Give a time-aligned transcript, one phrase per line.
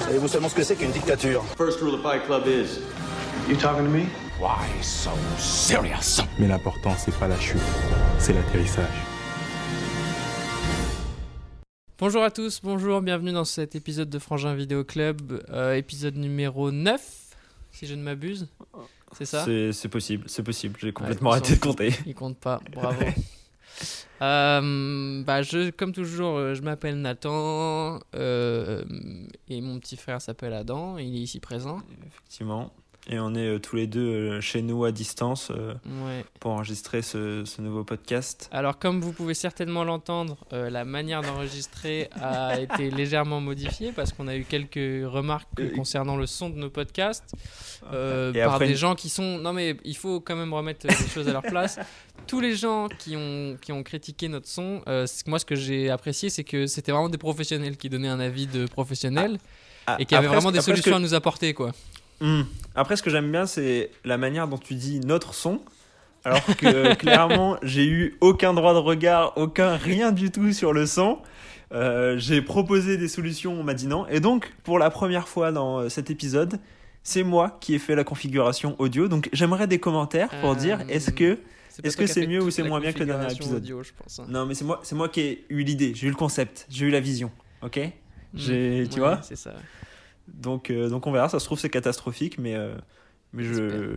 [0.00, 1.44] Savez-vous seulement ce que c'est qu'une dictature?
[1.56, 2.80] First rule of Fight Club is
[3.48, 4.06] You talking to me?
[4.40, 6.22] Why so serious?
[6.38, 7.60] Mais l'important, c'est pas la chute,
[8.18, 8.86] c'est l'atterrissage.
[11.98, 16.70] Bonjour à tous, bonjour, bienvenue dans cet épisode de Frangin Vidéo Club, euh, épisode numéro
[16.70, 17.00] 9,
[17.72, 18.48] si je ne m'abuse.
[19.16, 19.44] C'est ça?
[19.72, 20.78] C'est possible, c'est possible.
[20.80, 21.92] J'ai complètement arrêté de compter.
[22.06, 23.02] Il compte pas, bravo.
[24.20, 28.82] Euh, bah je, comme toujours, euh, je m'appelle Nathan euh,
[29.48, 31.78] et mon petit frère s'appelle Adam, il est ici présent.
[32.06, 32.72] Effectivement.
[33.10, 36.24] Et on est euh, tous les deux chez nous à distance Ouais.
[36.40, 38.50] pour enregistrer ce, ce nouveau podcast.
[38.52, 44.28] Alors comme vous pouvez certainement l'entendre, la manière d'enregistrer a été légèrement modifiée parce qu'on
[44.28, 47.32] a eu quelques remarques concernant le son de nos podcasts
[47.92, 49.38] Et par après des gens qui sont...
[49.38, 51.78] Non mais il faut quand même remettre les choses à leur place.
[52.28, 55.90] Tous les gens qui ont, qui ont critiqué notre son, euh, moi ce que j'ai
[55.90, 59.38] apprécié c'est que c'était vraiment des professionnels qui donnaient un avis de professionnels
[59.86, 61.72] Ah, et qui avaient vraiment des solutions à nous apporter quoi.
[62.20, 62.42] Hmm.
[62.74, 65.60] Après, ce que j'aime bien, c'est la manière dont tu dis notre son.
[66.24, 70.86] Alors que clairement, j'ai eu aucun droit de regard, aucun rien du tout sur le
[70.86, 71.18] son.
[71.72, 74.06] Euh, j'ai proposé des solutions, on m'a dit non.
[74.08, 76.58] Et donc, pour la première fois dans euh, cet épisode,
[77.02, 79.06] c'est moi qui ai fait la configuration audio.
[79.06, 81.38] Donc, j'aimerais des commentaires pour Euh, dire est-ce que
[81.84, 84.18] Est-ce que c'est mieux ou c'est moins bien que le dernier épisode audio, je pense,
[84.18, 84.26] hein.
[84.28, 86.86] Non, mais c'est moi, c'est moi qui ai eu l'idée, j'ai eu le concept, j'ai
[86.86, 87.30] eu la vision,
[87.62, 87.80] ok?
[88.34, 89.22] J'ai- Mm, tu ouais, vois?
[89.22, 89.54] C'est ça.
[90.26, 92.74] donc, euh, donc on verra, ça se trouve c'est catastrophique, mais, euh,
[93.32, 93.96] mais je,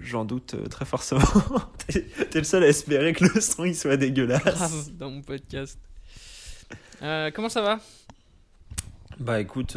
[0.00, 1.20] j'en doute euh, très forcément.
[1.88, 2.04] t'es,
[2.38, 4.42] le seul à espérer que le son il soit dégueulasse.
[4.44, 5.78] grave dans mon podcast.
[7.02, 7.78] Euh, comment ça va?
[9.20, 9.76] Bah écoute,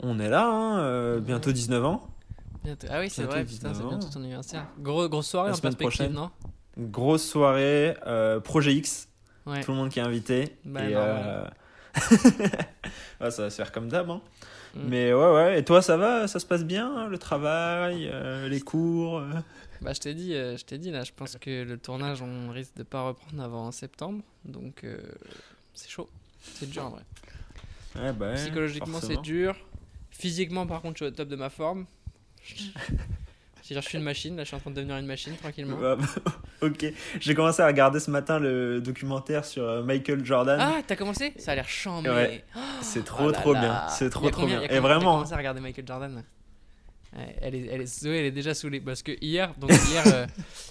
[0.00, 2.08] on est là, hein, bientôt 19 ans,
[2.68, 2.86] Bientôt.
[2.90, 4.66] Ah oui, c'est vrai, putain, 19 c'est bientôt ton anniversaire.
[4.78, 6.12] Gros, grosse soirée La en semaine prochaine.
[6.12, 6.30] non?
[6.76, 9.08] Grosse soirée, euh, Projet X,
[9.46, 9.62] Ouais.
[9.62, 10.54] tout le monde qui est invité.
[10.66, 11.44] Bah, et, euh,
[13.22, 14.10] ouais, ça va se faire comme d'hab.
[14.10, 14.20] Hein.
[14.74, 14.80] Mm.
[14.86, 15.58] Mais ouais, ouais.
[15.58, 16.28] Et toi, ça va?
[16.28, 19.22] Ça se passe bien hein, Le travail, euh, les cours
[19.80, 22.76] Bah, je t'ai dit, je t'ai dit là, je pense que le tournage, on risque
[22.76, 24.84] de pas reprendre avant septembre, donc
[25.72, 26.10] c'est chaud.
[26.42, 27.02] C'est dur en vrai.
[27.96, 29.56] Ouais, bah Psychologiquement, c'est dur.
[30.10, 31.86] Physiquement, par contre, je suis au top de ma forme.
[33.70, 35.76] Je suis une machine, là, je suis en train de devenir une machine tranquillement.
[35.76, 36.32] Ouais, bah,
[36.62, 36.86] ok.
[37.20, 40.58] J'ai commencé à regarder ce matin le documentaire sur euh, Michael Jordan.
[40.58, 41.34] Ah, t'as commencé?
[41.36, 41.66] Ça a l'air.
[42.06, 42.44] Ouais.
[42.80, 43.60] c'est trop, Oh là trop là.
[43.60, 43.88] bien.
[43.90, 44.62] C'est trop, trop bien.
[44.62, 45.12] Et combien- t'as vraiment.
[45.16, 46.24] commencé à regarder Michael Jordan?
[47.42, 50.26] Elle est, elle est, Zoé, elle est déjà saoulée parce que hier, donc hier, euh,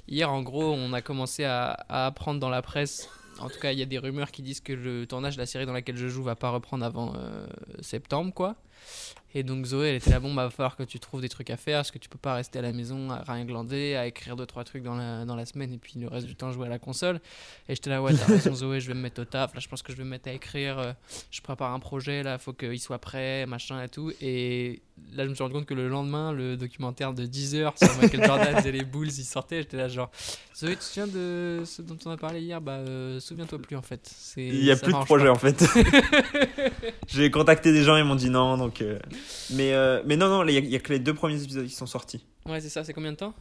[0.07, 3.09] hier en gros, on a commencé à, à apprendre dans la presse.
[3.39, 5.45] En tout cas, il y a des rumeurs qui disent que le tournage de la
[5.45, 7.45] série dans laquelle je joue va pas reprendre avant euh,
[7.81, 8.55] septembre, quoi.
[9.37, 11.51] Et donc Zoé, elle était là, bon, bah, va falloir que tu trouves des trucs
[11.51, 14.07] à faire, parce que tu peux pas rester à la maison à rien glander, à
[14.07, 16.51] écrire deux trois trucs dans la, dans la semaine et puis le reste du temps
[16.51, 17.19] jouer à la console.
[17.69, 19.53] Et j'étais là, ouais, t'as raison Zoé, je vais me mettre au taf.
[19.53, 20.79] Là, je pense que je vais me mettre à écrire.
[20.79, 20.93] euh,
[21.29, 24.11] je prépare un projet, là, faut qu'il soit prêt, machin et tout.
[24.21, 24.81] Et
[25.13, 27.95] là, je me suis rendu compte que le lendemain, le documentaire de 10 heures sur
[28.01, 29.57] Michael Jordan et les Bulls, il sortait.
[29.61, 30.09] J'étais là, genre,
[30.55, 32.59] Zoé, tu te souviens de ce dont on a parlé hier?
[32.59, 34.11] Bah, euh, souviens-toi plus en fait.
[34.37, 35.31] Il y a plus de projet pas.
[35.31, 35.63] en fait.
[37.07, 38.57] J'ai contacté des gens, ils m'ont dit non.
[38.57, 38.97] Donc, euh,
[39.51, 41.85] mais, euh, mais non, non, il y, a- que les deux premiers épisodes qui sont
[41.85, 42.25] sortis.
[42.45, 43.33] Ouais, c'est ça, c'est combien de temps?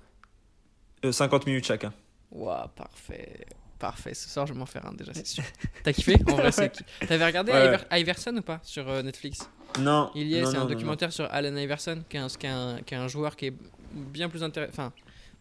[1.05, 1.93] Euh, 50 minutes chacun.
[2.31, 3.47] Waouh, parfait.
[3.79, 5.45] Parfait, ce soir je vais m'en faire un déjà, c'est sûr.
[5.85, 6.17] T'as kiffé?
[6.29, 6.73] En vrai, c'est.
[7.07, 7.67] T'avais regardé Ouais.
[7.67, 8.59] Iver- Iverson ou pas?
[8.63, 9.49] Sur euh, Netflix?
[9.79, 10.11] Non.
[10.15, 12.51] Il y est, c'est un non, documentaire sur Allen Iverson, qui est un, qui est
[12.51, 13.55] un, qui est un joueur qui est
[13.93, 14.73] bien plus intéressant.
[14.73, 14.93] Enfin,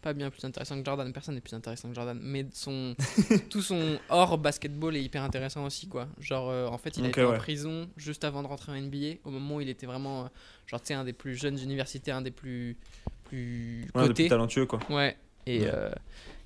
[0.05, 2.95] pas bien plus intéressant que Jordan, personne n'est plus intéressant que Jordan, mais son,
[3.49, 6.07] tout son hors basketball est hyper intéressant aussi, quoi.
[6.19, 9.17] Genre, euh, en fait, il a été en prison juste avant de rentrer en NBA,
[9.25, 10.27] au moment où il était vraiment, euh,
[10.67, 12.77] genre, tu sais, un des plus jeunes universitaires, un des plus,
[13.25, 13.87] plus
[14.29, 14.79] talentueux quoi.
[14.89, 15.17] Ouais.
[15.47, 15.71] Et, Ouais.
[15.73, 15.89] euh,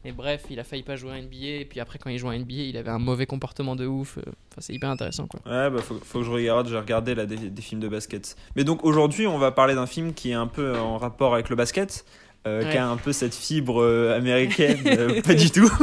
[0.05, 1.35] et bref, il a failli pas jouer à NBA.
[1.61, 4.17] Et puis après, quand il joue à NBA, il avait un mauvais comportement de ouf.
[4.17, 5.39] Enfin, c'est hyper intéressant, quoi.
[5.45, 8.35] Ouais, bah faut, faut que je regarde, j'ai regardé là, des, des films de basket.
[8.55, 11.49] Mais donc aujourd'hui, on va parler d'un film qui est un peu en rapport avec
[11.49, 12.05] le basket,
[12.47, 12.71] euh, Ouais.
[12.71, 15.69] qui a un peu cette fibre euh, américaine, euh, pas du tout.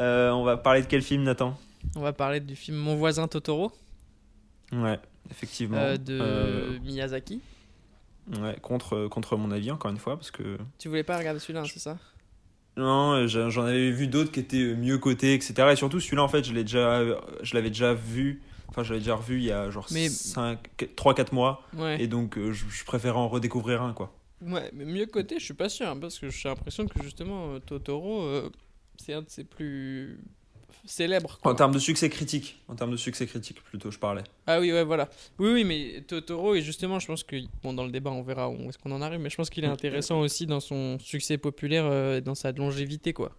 [0.00, 1.58] Euh, on va parler de quel film, Nathan?
[1.96, 3.72] On va parler du film Mon voisin Totoro
[4.72, 4.98] Ouais,
[5.30, 5.94] effectivement.
[5.96, 7.40] de Miyazaki.
[8.40, 10.56] ouais, contre, contre mon avis, encore une fois, parce que.
[10.78, 11.98] Tu voulais pas regarder celui-là, hein, c'est ça?
[12.76, 15.54] Non, j'en avais vu d'autres qui étaient mieux cotés, etc.
[15.72, 17.02] Et surtout, celui-là, en fait, je l'ai déjà,
[17.42, 18.40] je l'avais déjà vu.
[18.68, 21.62] Enfin, je l'avais déjà revu il y a genre Mais- 3-4 mois.
[21.76, 22.00] Ouais.
[22.00, 24.12] Et donc, je, je préférais en redécouvrir un, quoi.
[24.40, 27.54] Ouais, mais mieux côté, je suis pas sûr, hein, parce que j'ai l'impression que justement,
[27.54, 28.50] euh, Totoro, euh,
[28.96, 30.20] c'est un de ses plus
[30.84, 31.38] célèbres.
[31.42, 31.52] quoi.
[31.52, 32.60] En termes de succès critique.
[32.68, 34.22] En termes de succès critique, plutôt, je parlais.
[34.46, 35.08] Ah oui, ouais, voilà.
[35.38, 38.48] Oui, oui, mais Totoro, et justement, je pense que, bon, dans le débat, on verra
[38.48, 41.36] où est-ce qu'on en arrive, mais je pense qu'il est intéressant aussi dans son succès
[41.36, 43.32] populaire euh, et dans sa longévité, quoi.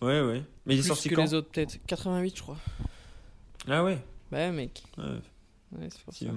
[0.00, 0.42] Ouais, ouais.
[0.66, 1.78] Mais il est Plus sorti que quand les autres, peut-être.
[1.86, 2.58] 88, je crois.
[3.68, 3.98] Ah ouais.
[4.30, 4.82] Bah, mec.
[4.98, 5.04] Ouais,
[5.78, 6.32] Ouais, c'est ça.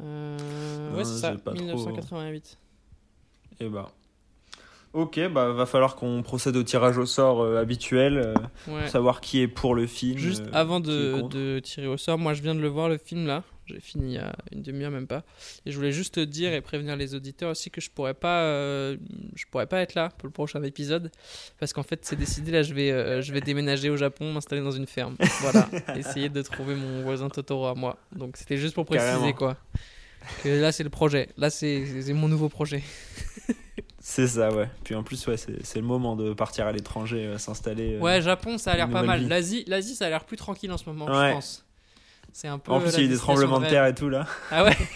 [0.00, 2.58] Euh, ouais, c'est ça, j'ai pas trop- 1988.
[3.60, 3.90] Et bah.
[4.94, 8.34] Ok, bah va falloir qu'on procède au tirage au sort euh, habituel, euh,
[8.68, 8.80] Ouais.
[8.82, 10.18] pour savoir qui est pour le film.
[10.18, 13.26] Juste euh, avant de tirer au sort, moi je viens de le voir le film
[13.26, 13.42] là.
[13.66, 15.22] J'ai fini il y a une demi-heure même pas.
[15.64, 18.42] Et je voulais juste te dire et prévenir les auditeurs aussi que je pourrais pas,
[18.42, 18.96] euh,
[19.36, 21.10] je pourrais pas être là pour le prochain épisode
[21.60, 22.62] parce qu'en fait c'est décidé là.
[22.62, 25.16] Je vais, euh, je vais déménager au Japon, m'installer dans une ferme.
[25.40, 27.98] Voilà, essayer de trouver mon voisin Totoro à moi.
[28.14, 29.32] Donc c'était juste pour préciser Carrément.
[29.32, 29.56] quoi.
[30.42, 31.28] Que là c'est le projet.
[31.36, 32.82] Là c'est mon nouveau projet.
[34.04, 34.68] C'est ça, ouais.
[34.82, 37.94] Puis en plus, ouais, c'est le moment de partir à l'étranger, euh, s'installer.
[37.94, 38.00] euh.
[38.00, 39.28] Ouais, Japon ça a l'air pas mal.
[39.28, 41.28] l'Asie ça a l'air plus tranquille en ce moment, Ouais.
[41.28, 41.64] je pense.
[42.32, 42.72] C'est un peu.
[42.72, 44.26] En plus, il y a eu des tremblements de terre et tout là.
[44.50, 44.76] Ah ouais.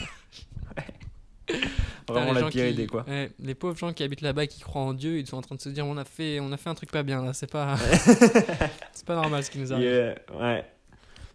[2.09, 3.05] Vraiment Putain, les la pire qui- idée quoi.
[3.09, 5.43] ouais, les pauvres gens qui habitent là-bas et qui croient en Dieu, ils sont en
[5.43, 7.33] train de se dire on a fait, on a fait un truc pas bien là,
[7.33, 7.77] c'est pas,
[8.93, 9.85] c'est pas normal ce qui nous arrive.
[9.85, 10.65] Yeah, ouais.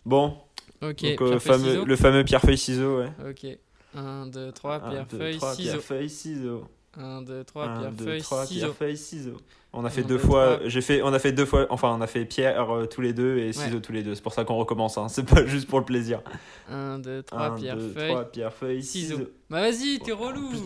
[0.05, 0.37] Bon,
[0.81, 1.85] Ok, donc, euh, pierre, feuille, fameux, ciseaux.
[1.85, 3.09] le fameux pierre-feuille-ciseau, ouais.
[3.29, 3.57] Ok,
[3.95, 5.55] 1, 2, 3, Un, pierre, feuille, ciseaux.
[5.57, 6.67] pierre, feuille, ciseaux.
[6.97, 8.59] 1, 2, 3, Un, pierre, deux, feuille, trois, ciseaux.
[8.59, 9.37] pierre, feuille, ciseaux.
[9.73, 10.59] On a fait deux fois.
[10.65, 11.65] J'ai fait, on a fait deux fois.
[11.69, 14.13] Enfin, on a fait pierre euh, tous les deux et ciseaux tous les deux.
[14.15, 14.97] C'est pour ça qu'on recommence.
[14.97, 15.07] Hein.
[15.07, 16.21] C'est pas juste pour le plaisir.
[16.69, 18.09] 1, 2, 3, Un, pierre, deux, feuille.
[18.09, 19.15] trois, pierre, feuille, ciseaux.
[19.15, 19.29] ciseaux.
[19.49, 20.49] Bah vas-y, t'es relou.
[20.49, 20.59] Plus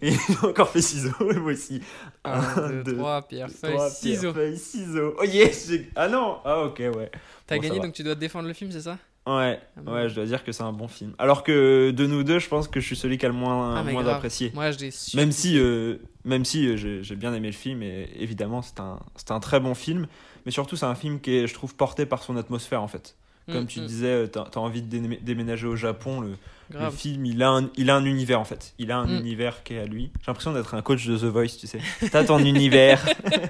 [0.00, 1.80] Et il a encore fait ciseaux, moi aussi.
[2.24, 4.32] 1, 2, 3, pierre, feuille, ciseaux.
[4.32, 5.14] pierre, feuille, ciseaux.
[5.20, 7.10] Oh yes Ah non Ah ok, ouais.
[7.46, 8.98] T'as Bon, gagné donc tu dois défendre le film, c'est ça?
[9.24, 11.14] Ouais, Ah ouais, je dois dire que c'est un bon film.
[11.18, 13.76] Alors que de nous deux, je pense que je suis celui qui a le moins,
[13.76, 14.16] Ah, moins grave.
[14.16, 14.50] apprécié.
[14.52, 15.16] Moi je l'ai su.
[15.16, 18.98] Même si, euh, même si euh, j'ai bien aimé le film, et évidemment, c'est un,
[19.14, 20.08] c'est un très bon film.
[20.44, 23.14] Mais surtout, c'est un film qui est, je trouve, porté par son atmosphère, en fait.
[23.50, 26.20] Comme Mm, tu mm, disais, euh, t'as as envie de démé- déménager au Japon.
[26.20, 26.32] Le,
[26.70, 28.72] le film, il a, un, il a un univers, en fait.
[28.78, 29.18] Il a un Mm.
[29.20, 30.10] univers qui est à lui.
[30.20, 31.78] J'ai l'impression d'être un coach de The Voice, tu sais.
[32.10, 33.04] T'as ton univers.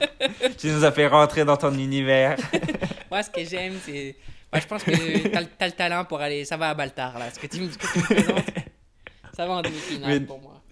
[0.58, 2.36] tu nous as fait rentrer dans ton univers.
[3.10, 4.16] Moi, ce que j'aime, c'est.
[4.52, 6.44] Moi, je pense que t'as le- talent pour aller.
[6.44, 7.31] Ça va à Baltar, là.
[7.31, 8.44] Ce que tu, me- ce que tu me présentes,
[9.34, 10.62] ça va en demi-finale Mais- pour moi.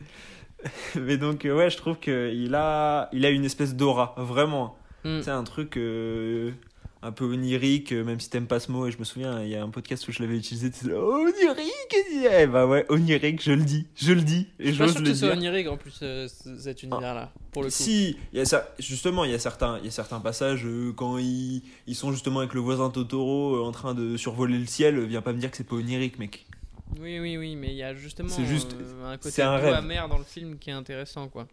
[0.94, 4.76] Mais donc, euh, ouais, je trouve qu'il a, il a une espèce d'aura, vraiment.
[5.04, 5.22] Mm.
[5.22, 6.50] C'est un truc euh,
[7.02, 8.86] un peu onirique, euh, même si t'aimes pas ce mot.
[8.86, 10.70] Et je me souviens, il y a un podcast où je l'avais utilisé.
[10.70, 14.46] Tu disais, oh, onirique Eh bah ouais, onirique, je le dis, je le dis.
[14.58, 17.74] Et Je pas sûr que ce onirique en plus, euh, cet univers-là, pour le coup.
[17.74, 20.92] Si, il y a ça, justement, il y a certains, y a certains passages euh,
[20.94, 24.66] quand ils, ils sont justement avec le voisin Totoro euh, en train de survoler le
[24.66, 25.00] ciel.
[25.06, 26.46] Viens pas me dire que c'est pas onirique, mec.
[27.00, 28.74] Oui, oui, oui, mais il y a justement C'est juste-
[29.06, 29.74] un côté un rêve.
[29.74, 31.46] amer dans le film qui est intéressant, quoi.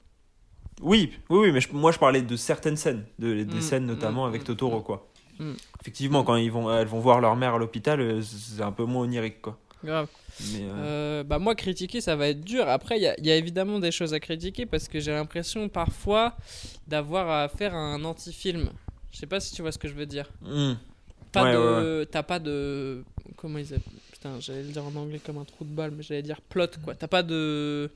[0.81, 3.85] Oui, oui, oui, mais je- moi je parlais de certaines scènes, de, des Mm, scènes
[3.85, 5.07] notamment mm, avec mm, Totoro, quoi.
[5.39, 5.53] Mm.
[5.81, 8.85] Effectivement, quand ils vont, elles vont voir leur mère à l'hôpital, euh, c'est un peu
[8.85, 9.57] moins onirique, quoi.
[9.83, 10.07] Grave.
[10.53, 12.67] Mais, euh, Euh, bah moi critiquer ça va être dur.
[12.67, 15.11] Après il y, a- il y a évidemment des choses à critiquer parce que j'ai
[15.11, 16.35] l'impression parfois
[16.87, 18.69] d'avoir à faire un anti-film.
[19.11, 20.29] Je sais pas si tu vois ce que je veux dire.
[20.43, 20.73] hmm.
[21.31, 23.03] Pas Ouais, de, ouais, t'as pas de,
[23.35, 26.01] comment ils appellent Putain, j'allais le dire en anglais comme un trou de balle, mais
[26.03, 26.95] j'allais dire plot quoi.
[26.95, 27.89] T'as pas de,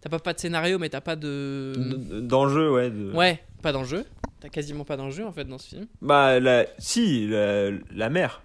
[0.00, 1.72] t'as pas pas de scénario, mais t'as pas de,
[2.20, 2.90] D'enjeu, ouais.
[2.90, 4.04] de- ouais, pas d'enjeu.
[4.40, 5.86] T'as quasiment pas d'enjeu en fait dans ce film.
[6.00, 6.66] Bah, la...
[6.78, 8.42] si, la, la mère.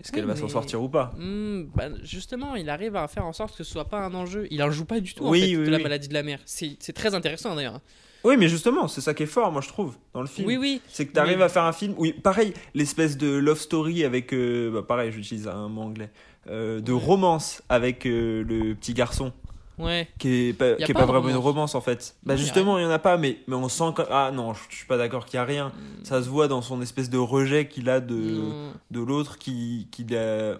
[0.00, 1.12] Est-ce qu'elle Oui, va s'en sortir ou pas?
[1.18, 4.46] Hmm, bah, justement, il arrive à faire en sorte que ce soit pas un enjeu.
[4.50, 6.22] Il en joue pas du tout en Oui, fait, oui, de la maladie de la
[6.22, 6.38] mère.
[6.46, 7.80] C'est très intéressant d'ailleurs.
[8.24, 10.46] Oui, mais justement, c'est ça qui est fort, moi je trouve, dans le film.
[10.46, 10.80] Oui, oui.
[10.88, 11.94] C'est que t'arrives Mais- à faire un film.
[11.98, 14.32] Oui, pareil, l'espèce de love story avec.
[14.32, 16.10] euh, bah, pareil, j'utilise un mot anglais.
[16.48, 19.32] euh, de romance avec euh, le petit garçon.
[19.78, 20.08] Ouais.
[20.18, 21.74] qui est pas, qui est pas vraiment une romance.
[21.74, 22.16] en fait.
[22.24, 24.02] Bah Non, justement, il y en a pas, mais, mais on sent que...
[24.10, 25.68] Ah non, je, je suis pas d'accord qu'il y a rien.
[25.68, 26.04] Hmm.
[26.04, 28.72] Ça se voit dans son espèce de rejet qu'il a de, Non.
[28.90, 30.06] de l'autre qui, qui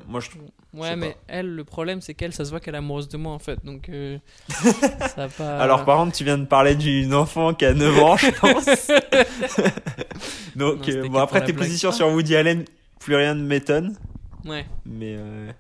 [0.08, 0.28] Moi je.
[0.74, 1.18] Ouais, mais pas.
[1.28, 3.58] elle, le problème, c'est qu'elle, ça se voit qu'elle est amoureuse de moi en fait.
[3.64, 5.58] Donc, euh, ça a pas.
[5.58, 8.66] Alors par contre, tu viens de parler d'une enfant qui a 9 ans, je pense.
[10.56, 12.64] Non, Donc, c'était euh, bon, après tes positions sur Woody Allen,
[12.98, 13.96] plus rien ne m'étonne.
[14.44, 15.50] Ouais, Mais euh,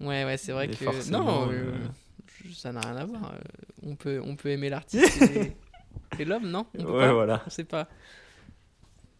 [0.00, 1.10] ouais, ouais, c'est vrai Mais que.
[1.10, 1.72] Non, euh,
[2.52, 3.32] ça n'a rien à voir.
[3.34, 3.38] Euh,
[3.86, 5.52] On peut, on peut aimer l'artiste et,
[6.18, 6.66] et l'homme, non?
[6.78, 7.12] On peut ouais, pas?
[7.12, 7.42] voilà.
[7.46, 7.88] On sait pas.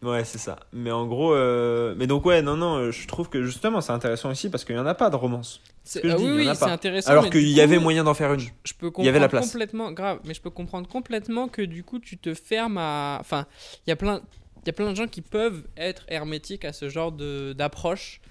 [0.01, 0.59] Ouais, c'est ça.
[0.71, 3.93] Mais en gros, euh, mais donc ouais, non, non, euh, je trouve que justement c'est
[3.93, 5.61] intéressant ici parce qu'il y en a pas de romance.
[5.83, 7.09] C'est- je ah oui, oui, c'est intéressant.
[7.11, 8.41] Alors qu'il y avait moyen d'en faire une.
[8.65, 9.51] Je peux Il y avait la comprendre place.
[9.51, 13.17] complètement, grave, mais je peux comprendre complètement que du coup tu te fermes à.
[13.19, 13.47] Enfin,
[13.87, 14.21] il y a plein,
[14.63, 18.21] il y a plein de gens qui peuvent être hermétiques à ce genre de d'approche,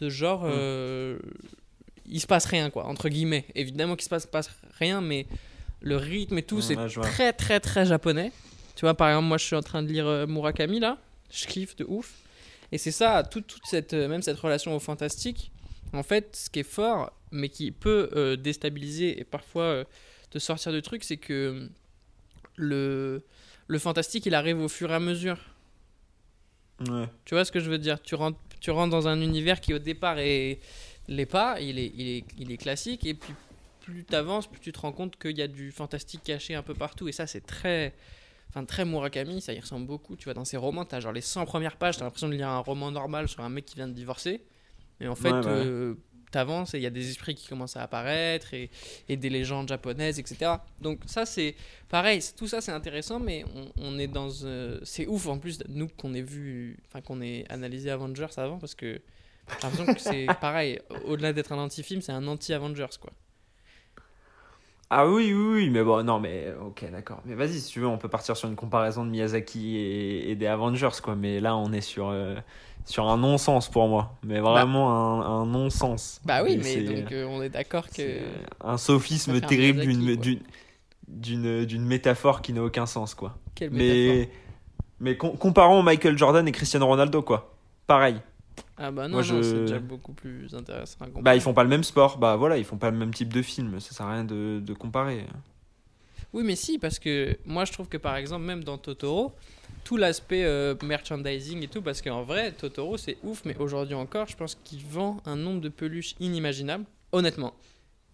[0.00, 1.18] de genre, Mm.
[2.06, 3.46] Il se passe rien quoi, entre guillemets.
[3.54, 5.26] Évidemment qu'il se passe, passe rien, mais
[5.80, 8.32] le rythme et tout, c'est très très très japonais.
[8.74, 10.98] Tu vois, par exemple, moi je suis en train de lire euh, Murakami là,
[11.30, 12.14] je kiffe de ouf.
[12.72, 15.52] Et c'est ça, toute, toute cette, euh, même cette relation au fantastique,
[15.92, 19.84] en fait, ce qui est fort, mais qui peut euh, déstabiliser et parfois
[20.30, 21.68] te sortir du truc, c'est que
[22.56, 23.22] le,
[23.66, 25.38] le fantastique, il arrive au fur et à mesure.
[26.88, 27.06] Ouais.
[27.26, 28.00] Tu vois ce que je veux dire?
[28.02, 30.60] Tu rentres, tu rentres dans un univers qui au départ est
[31.08, 33.32] l'est pas, il est, il est, il est classique, et puis
[33.80, 36.62] plus tu avances, plus tu te rends compte qu'il y a du fantastique caché un
[36.62, 37.94] peu partout, et ça c'est très,
[38.48, 40.16] enfin très Murakami, ça y ressemble beaucoup.
[40.16, 42.28] Tu vois, dans ses romans, tu as genre les 100 premières pages, tu as l'impression
[42.28, 44.42] de lire un roman normal sur un mec qui vient de divorcer,
[45.00, 45.46] et en fait, Ouais, ouais.
[45.46, 45.94] euh,
[46.30, 48.70] t'avances et il y a des esprits qui commencent à apparaître et,
[49.06, 50.52] et des légendes japonaises, etc.
[50.80, 51.54] Donc ça c'est
[51.90, 55.58] pareil, tout ça c'est intéressant, mais on, on est dans, euh, c'est ouf en plus
[55.68, 59.02] nous qu'on ait vu, enfin qu'on ait analysé Avengers avant parce que
[59.48, 60.80] j'ai l'impression que c'est pareil.
[61.06, 63.10] Au-delà d'être un anti-film, c'est un anti-Avengers quoi.
[64.94, 67.22] Ah oui, oui, oui, mais bon, non, mais ok, d'accord.
[67.24, 70.34] Mais vas-y, si tu veux, on peut partir sur une comparaison de Miyazaki et, et
[70.36, 71.16] des Avengers, quoi.
[71.16, 72.34] Mais là, on est sur, euh,
[72.84, 74.18] sur un non-sens pour moi.
[74.22, 74.90] Mais vraiment
[75.22, 76.20] un, un non-sens.
[76.26, 78.18] Bah oui, Et mais donc euh, on est d'accord que
[78.62, 79.80] un sophisme terrible
[81.08, 83.38] d'une, métaphore qui n'a aucun sens, quoi.
[83.54, 84.14] quelle métaphore.
[84.14, 84.30] Mais,
[85.00, 87.54] mais com- comparons Michael Jordan et Cristiano Ronaldo, quoi.
[87.86, 88.20] Pareil.
[88.84, 90.96] Ah bah non, non, je- c'est déjà beaucoup plus intéressant.
[91.04, 92.18] à Bah, ils font pas le même sport.
[92.18, 93.78] Bah voilà, ils font pas le même type de film.
[93.78, 95.24] Ça sert à rien de, de comparer.
[96.32, 99.32] Oui, mais si, parce que moi je trouve que par exemple, même dans Totoro,
[99.84, 104.26] tout l'aspect euh, merchandising et tout, parce qu'en vrai, Totoro c'est ouf, mais aujourd'hui encore,
[104.26, 106.84] je pense qu'il vend un nombre de peluches inimaginable.
[107.12, 107.52] Honnêtement,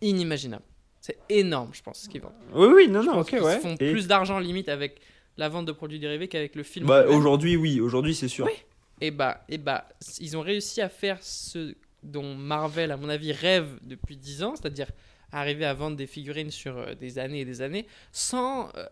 [0.02, 0.64] inimaginable.
[1.00, 2.32] C'est énorme, je pense, ce qu'ils vendent.
[2.52, 3.58] Oui, oui, non, Je non, ok, ouais.
[3.60, 5.00] font Et- plus d'argent limite avec
[5.36, 6.86] la vente de produits dérivés qu'avec le film.
[6.86, 8.44] Bah, aujourd'hui, oui, aujourd'hui, c'est sûr.
[8.46, 8.52] Oui.
[9.00, 9.88] Et bah, et bah,
[10.18, 14.54] ils ont réussi à faire ce dont Marvel, à mon avis, rêve depuis 10 ans,
[14.56, 14.90] c'est-à-dire
[15.30, 18.86] arriver à vendre des figurines sur euh, des années et des années, sans euh,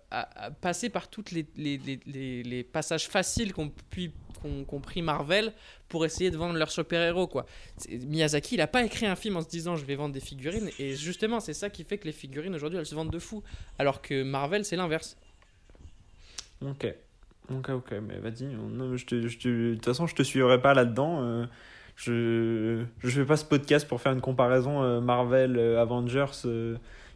[0.61, 5.55] passer par tous les, passages faciles qu'ont pu- qu'ont qu'ont pris Marvel
[5.89, 7.27] pour essayer de vendre leurs super-héros.
[7.27, 7.47] quoi.
[7.89, 10.69] Miyazaki, il n'a pas écrit un film en se disant je vais vendre des figurines,
[10.79, 13.43] et justement, c'est ça qui fait que les figurines aujourd'hui, elles se vendent de fou,
[13.79, 15.17] alors que Marvel, c'est l'inverse.
[16.61, 16.87] Ok.
[17.51, 18.45] Ok, ok, mais vas-y.
[18.47, 21.21] non, je te, je te- de toute façon, je te suivrai pas là-dedans.
[21.23, 21.45] euh,
[21.97, 26.27] je je fais pas ce podcast pour faire une comparaison euh, Marvel, euh, Avengers,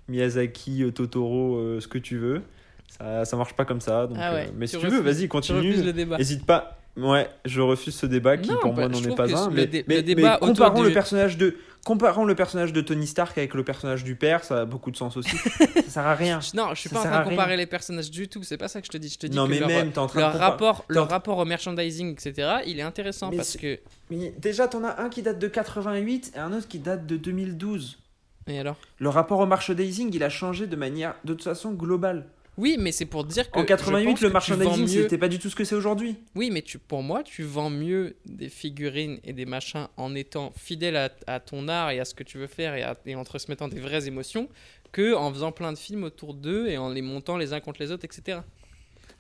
[0.09, 2.43] Miyazaki, Totoro, ce que tu veux.
[2.89, 4.07] Ça, ça marche pas comme ça.
[4.07, 5.73] Donc, Ah ouais, mais si tu veux, vas-y, continue.
[5.83, 6.17] le débat.
[6.19, 6.77] Hésite pas.
[6.97, 9.51] Ouais, je refuse ce débat qui Non, pour moi bah, n'en est pas un.
[9.51, 12.73] Mais, dé- mais- le mais débat autour comparons du- le personnage de comparons le personnage
[12.73, 15.37] de Tony Stark avec le personnage du père, ça a beaucoup de sens aussi.
[15.37, 16.41] ça sert à rien.
[16.55, 18.43] Non, je suis Ça pas en train de comparer les personnages du tout.
[18.43, 19.09] C'est pas ça que je te dis.
[19.09, 21.45] Je te dis Non, que mais leur, même, en train leur rapport, leur rapport au
[21.45, 22.59] merchandising, etc.
[22.67, 23.79] Il est intéressant Mais parce que.
[24.11, 27.17] Mais déjà, t'en as un qui date de 88 et un autre qui date de
[27.17, 27.99] 2012.
[28.47, 28.77] Et alors?
[28.99, 32.27] Le rapport au merchandising, il a changé de manière, de toute façon, globale.
[32.61, 33.59] Oui, mais c'est pour dire que.
[33.59, 36.17] En je 88, pense le merchandising, mieux- c'était pas du tout ce que c'est aujourd'hui.
[36.35, 40.53] Oui, mais tu, pour moi, tu vends mieux des figurines et des machins en étant
[40.57, 43.15] fidèle à, à ton art et à ce que tu veux faire et, à- et
[43.15, 44.49] en transmettant des vraies émotions
[44.93, 47.81] que en faisant plein de films autour d'eux et en les montant les uns contre
[47.81, 48.41] les autres, etc.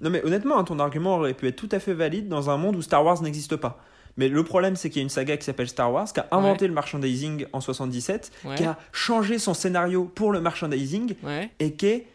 [0.00, 2.56] Non, mais honnêtement, hein, ton argument aurait pu être tout à fait valide dans un
[2.56, 3.82] monde où Star Wars n'existe pas.
[4.16, 6.26] Mais le problème, c'est qu'il y a une saga qui s'appelle Star Wars, qui a
[6.32, 8.56] inventé le merchandising en 77, Ouais.
[8.56, 11.50] qui a changé son scénario pour le merchandising, Ouais.
[11.60, 12.06] et qui est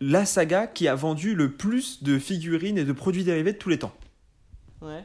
[0.00, 3.68] la saga qui a vendu le plus de figurines et de produits dérivés de tous
[3.68, 3.94] les temps.
[4.80, 5.04] Ouais.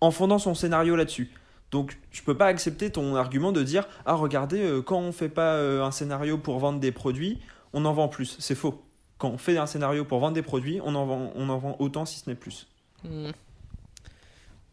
[0.00, 1.32] en fondant son scénario là-dessus.
[1.72, 5.28] Donc je peux pas accepter ton argument de dire ah regardez euh, quand on fait
[5.28, 7.40] pas euh, un scénario pour vendre des produits,
[7.72, 8.36] on en vend plus.
[8.38, 8.80] C'est faux.
[9.18, 11.76] Quand on fait un scénario pour vendre des produits, on en vend, on en vend
[11.80, 12.68] autant si ce n'est plus.
[13.02, 13.30] Hmm.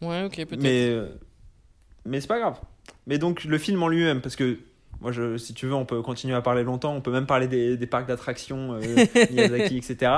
[0.02, 0.62] Ouais, ok, peut-être.
[0.62, 1.08] Mais euh,
[2.06, 2.60] mais c'est pas grave.
[3.08, 4.60] Mais donc le film en lui-même parce que
[5.02, 7.48] moi je, si tu veux on peut continuer à parler longtemps, on peut même parler
[7.48, 8.80] des, des parcs d'attractions euh,
[9.32, 10.12] Miyazaki etc.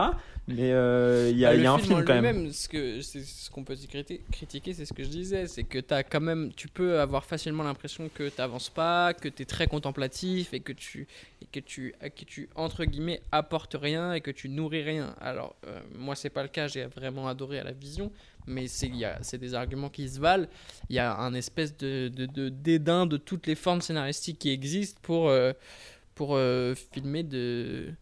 [0.45, 2.51] Mais euh, il y a, Bah, y a un film en quand même.
[2.51, 5.79] ce que c'est ce qu'on peut criti- critiquer, c'est ce que je disais, c'est que
[5.79, 10.53] t'as quand même, tu peux avoir facilement l'impression que t'avances pas, que t'es très contemplatif
[10.53, 11.07] et que tu
[11.41, 15.15] et que tu que tu entre guillemets apportes rien et que tu nourris rien.
[15.21, 18.11] Alors euh, moi c'est pas le cas, j'ai vraiment adoré à la vision,
[18.45, 20.47] mais c'est des arguments qui se valent.
[20.89, 24.49] Il y a un espèce de, de, de dédain de toutes les formes scénaristiques qui
[24.49, 25.53] existent pour euh,
[26.15, 27.93] pour euh, filmer de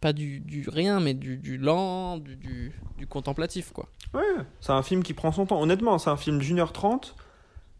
[0.00, 3.88] pas du, du rien, mais du, du lent, du, du, du contemplatif, quoi.
[4.14, 4.22] Ouais,
[4.60, 5.60] c'est un film qui prend son temps.
[5.60, 7.16] Honnêtement, c'est un film d'une heure trente,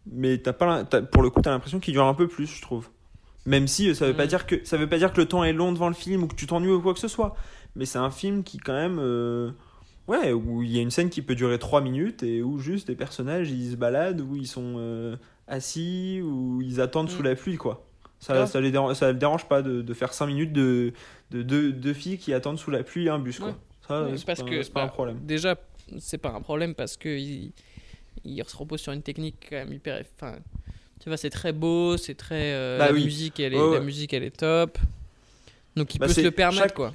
[0.06, 2.88] mais t'as pas, pour le coup, t'as l'impression qu'il dure un peu plus, je trouve.
[3.44, 4.28] Même si euh, ça veut pas Mm.
[4.28, 6.28] dire que ça veut pas dire que le temps est long devant le film ou
[6.28, 7.34] que tu t'ennuies ou quoi que ce soit.
[7.74, 9.50] Mais c'est un film qui quand même, euh,
[10.06, 12.86] ouais, où il y a une scène qui peut durer 3 minutes et où juste
[12.86, 15.16] des personnages ils se baladent, où ils sont euh,
[15.48, 17.26] assis, où ils attendent sous Mm.
[17.26, 17.84] la pluie, quoi.
[18.24, 20.92] Ça, ça les dérange, ça le dérange pas de, de faire 5 minutes de
[21.32, 23.48] de deux deux filles qui attendent sous la pluie un bus, quoi.
[23.48, 23.54] Ouais.
[23.88, 25.18] Ça, c'est parce pas, que- c'est pas un bah, problème.
[25.22, 25.56] Déjà,
[25.98, 27.50] c'est pas un problème parce que il,
[28.24, 30.02] il se repose sur une technique quand même hyper.
[30.16, 30.36] Enfin,
[31.00, 32.52] tu vois, c'est très beau, c'est très.
[32.52, 33.04] euh, Bah la, oui.
[33.04, 34.78] musique, elle est, Ouais, la musique, elle est top.
[35.74, 36.94] Donc, il Bah, peut se le permettre, chaque- quoi.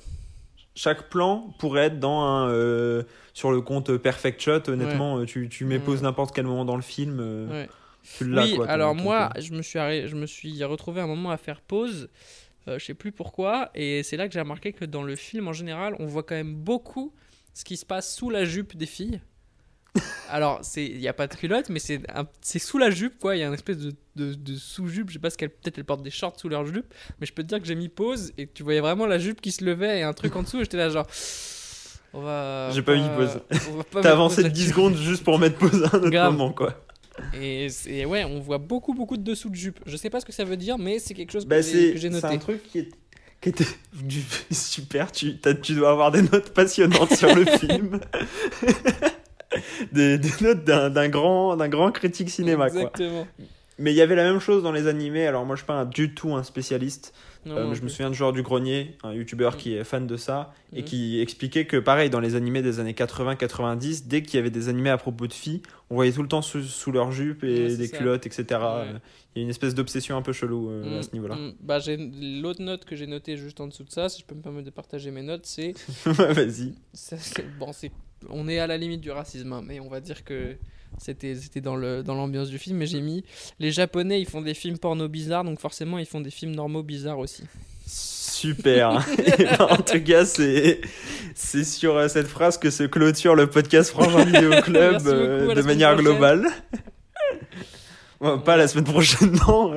[0.75, 3.03] chaque plan pourrait être dans un euh,
[3.33, 6.75] sur le compte Perfect Shot honnêtement euh, tu, tu mets pause n'importe quel moment dans
[6.75, 7.65] le film euh.
[8.17, 8.67] Tu l'as Oui, quoi.
[8.69, 9.45] alors moi, film.
[9.45, 12.09] je me, suis arrêt- je me suis retrouvé un moment à faire pause,
[12.67, 15.47] euh, je sais plus pourquoi, et c'est là que j'ai remarqué que dans le film
[15.47, 17.13] en général, on voit quand même beaucoup
[17.53, 19.19] ce qui se passe sous la jupe des filles.
[20.29, 23.35] Alors, c'est- il n'y a pas de culotte, mais c'est un- sous la jupe, quoi.
[23.35, 25.09] Il y a une espèce de, de- de sous-jupe.
[25.09, 25.49] Je sais pas ce qu'elle.
[25.49, 27.73] Peut-être elles portent des shorts sous leur jupe, mais je peux te dire que j'ai
[27.75, 30.35] mis pause et que tu voyais vraiment la jupe qui se levait et un truc
[30.35, 30.57] en dessous.
[30.57, 31.07] Et j'étais là, genre.
[32.13, 32.69] On va.
[32.73, 33.39] J'ai pas mis pause.
[34.01, 34.69] T'as avancé pause de 10 là-dessus.
[34.69, 36.31] secondes juste pour mettre pause à un autre Grave.
[36.33, 36.73] moment quoi.
[37.39, 39.79] Et c'est- ouais, on voit beaucoup, beaucoup de dessous de jupe.
[39.85, 41.93] Je sais pas ce que ça veut dire, mais c'est quelque chose que Bah, j'ai
[41.97, 42.27] j'ai c'est noté.
[42.27, 42.89] un truc qui, est-
[43.41, 43.65] qui était
[44.51, 45.11] super.
[45.11, 47.99] Tu, tu dois avoir des notes passionnantes sur le film.
[49.91, 52.91] des, des notes d'un grand, d'un grand critique cinéma quoi.
[53.79, 55.27] Mais il y avait la même chose dans les animés.
[55.27, 57.13] Alors moi je suis pas un- du tout un spécialiste.
[57.45, 59.57] Non, Euh, mais je me souviens de Joueur du Grenier, un youtubeur Mm.
[59.57, 60.85] qui est fan de ça, et Mm.
[60.85, 64.67] qui expliquait que pareil, dans les animés des années 80-90, dès qu'il y avait des
[64.67, 67.67] animés à propos de filles, on voyait tout le temps sous, sous leur jupe et
[67.67, 67.97] Ouais, des ça.
[67.97, 68.43] culottes, etc.
[68.49, 68.99] Ouais.
[69.35, 71.37] Il y a une espèce d'obsession un peu chelou euh, à Mm, ce niveau-là.
[71.61, 71.77] Bah,
[72.41, 74.65] l'autre note que j'ai notée juste en dessous de ça, si je peux me permettre
[74.65, 75.73] de partager mes notes, c'est
[76.05, 76.73] Vas-y.
[77.59, 77.91] bon, c'est
[78.29, 80.55] on est à la limite du racisme, hein, mais on va dire que
[80.97, 82.77] c'était dans le dans l'ambiance du film.
[82.77, 83.23] Mais j'ai mis
[83.59, 86.83] les Japonais, ils font des films porno bizarres, donc forcément ils font des films normaux
[86.83, 87.43] bizarres aussi.
[87.85, 89.05] Super.
[89.59, 90.81] En tout cas, c'est
[91.35, 95.55] c'est sur euh, cette phrase que se clôture le podcast Frangin Vidéo Club beaucoup, euh,
[95.55, 96.47] de manière globale.
[98.19, 99.75] Bon, Pas la semaine prochaine, non.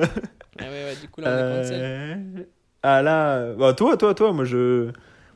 [0.59, 1.71] Ah ouais, ouais, du coup là on est.
[1.71, 2.15] Euh,
[2.83, 4.85] Ah là, bah, toi, toi, toi, moi je,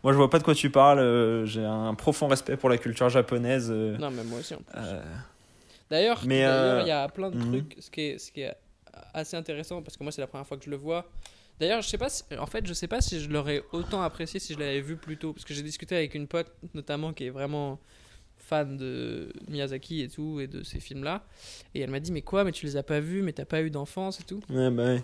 [0.03, 0.99] moi je vois pas de quoi tu parles.
[0.99, 3.69] euh, J'ai un profond respect pour la culture japonaise.
[3.71, 4.53] Non, mais moi aussi.
[4.55, 4.65] en plus.
[4.77, 5.01] euh,
[5.89, 7.49] D'ailleurs, euh, il y a plein de mhm.
[7.49, 8.55] trucs, ce qui, est, ce qui est
[9.13, 11.09] assez intéressant parce que moi c'est la première fois que je le vois.
[11.59, 14.39] D'ailleurs, je sais pas, si- en fait, je sais pas si je l'aurais autant apprécié
[14.39, 17.25] si je l'avais vu plus tôt, parce que j'ai discuté avec une pote notamment qui
[17.25, 17.79] est vraiment
[18.37, 21.23] fan de Miyazaki et tout et de ces films-là,
[21.73, 23.61] et elle m'a dit mais quoi, mais tu les as pas vus, mais t'as pas
[23.61, 24.41] eu d'enfance et tout.
[24.49, 25.03] ouais, bah, ouais.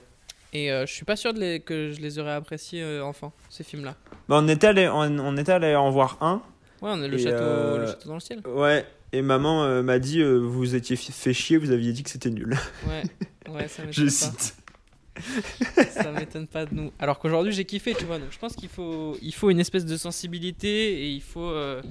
[0.53, 3.31] Et euh, je suis pas sûr de les, que je les aurais appréciés euh, enfant
[3.49, 3.95] ces films-là.
[4.27, 6.41] Bah, on était allé, on, on était allé en voir un.
[6.81, 8.41] Ouais, on a le château, euh, le château dans le ciel.
[8.45, 8.85] Ouais.
[9.13, 12.29] Et maman euh, m'a dit, euh, vous étiez fait chier, vous aviez dit que c'était
[12.29, 12.57] nul.
[12.87, 13.03] Ouais,
[13.53, 14.11] ouais, ça Je m'étonne pas.
[14.11, 14.55] cite.
[15.91, 16.91] ça m'étonne pas de nous.
[16.97, 18.19] Alors qu'aujourd'hui j'ai kiffé, tu vois.
[18.19, 21.81] Donc je pense qu'il faut, il faut une espèce de sensibilité et il faut, euh,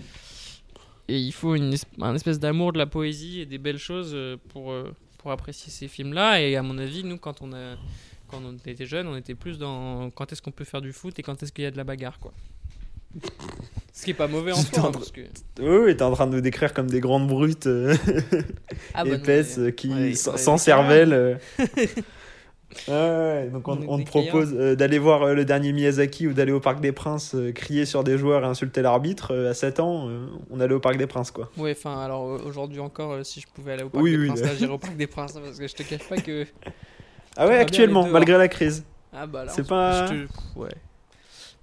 [1.09, 4.37] et il faut une, un espèce d'amour de la poésie et des belles choses euh,
[4.49, 4.75] pour,
[5.19, 6.41] pour apprécier ces films-là.
[6.41, 7.77] Et à mon avis, nous, quand on a,
[8.29, 11.19] quand on était jeunes, on était plus dans quand est-ce qu'on peut faire du foot
[11.19, 12.33] et quand est-ce qu'il y a de la bagarre, quoi.
[13.93, 15.21] Ce qui est pas mauvais en soi, en hein, parce que
[15.61, 17.95] Oui, oui, t'es en train de nous décrire comme des grandes brutes euh,
[18.95, 21.13] ah, bah, non, épaisses qui, ouais, sans, sans cervelle.
[21.13, 21.35] euh.
[22.87, 26.53] Ouais, ouais, donc on, te propose euh, d'aller voir euh, le dernier Miyazaki ou d'aller
[26.53, 29.35] au Parc des Princes euh, crier sur des joueurs et insulter l'arbitre.
[29.35, 31.51] euh, à 7 ans, euh, on allait au Parc des Princes, quoi.
[31.57, 34.27] Ouais, enfin, alors aujourd'hui encore, euh, si je pouvais aller au Parc Oui, des oui,
[34.29, 34.55] Princes, là.
[34.55, 36.47] j'irais au Parc des Princes, hein, parce que je te cache pas que.
[37.37, 38.85] Ah ouais, actuellement, malgré la crise.
[39.13, 40.69] Ah bah là, C'est pas- je te- Ouais.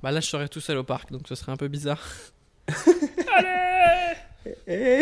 [0.04, 2.02] Bah là, je serais tout seul au parc, donc ce serait un peu bizarre.
[4.68, 5.02] Et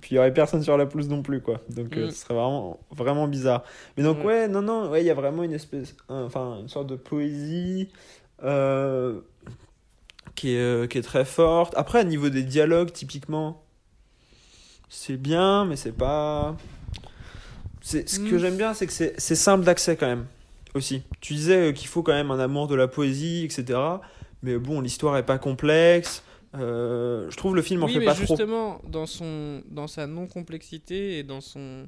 [0.00, 1.60] puis il y aurait personne sur la pelouse non plus, quoi.
[1.68, 2.10] Donc euh, Mm.
[2.10, 3.64] ce serait vraiment, vraiment bizarre.
[3.96, 4.24] Mais donc, Ouais.
[4.24, 5.94] ouais, non, non, ouais, il y a vraiment une espèce.
[6.08, 7.88] Enfin, une sorte de poésie.
[8.44, 9.20] euh,
[10.34, 11.74] qui, est, euh, qui est très forte.
[11.76, 13.62] Après, à niveau des dialogues, typiquement,
[14.88, 16.56] c'est bien, mais c'est pas.
[17.82, 18.38] C'est, ce que Mm.
[18.38, 20.26] j'aime bien, c'est que c'est, c'est simple d'accès quand même.
[20.74, 21.02] Aussi.
[21.20, 23.78] Tu disais euh, qu'il faut quand même un amour de la poésie, etc.
[24.42, 26.22] Mais bon, l'histoire est pas complexe.
[26.54, 28.26] Euh, je trouve le film en oui, fait mais pas trop.
[28.26, 31.86] justement, dans, son, dans sa non-complexité et dans son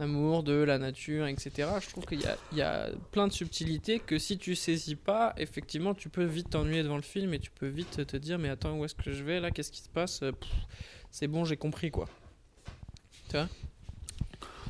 [0.00, 3.32] amour de la nature, etc., je trouve qu'il y a, il y a plein de
[3.32, 7.38] subtilités que si tu saisis pas, effectivement, tu peux vite t'ennuyer devant le film et
[7.38, 9.82] tu peux vite te dire Mais attends, où est-ce que je vais là Qu'est-ce qui
[9.82, 10.32] se passe Euh,
[11.10, 12.08] C'est bon, j'ai compris quoi.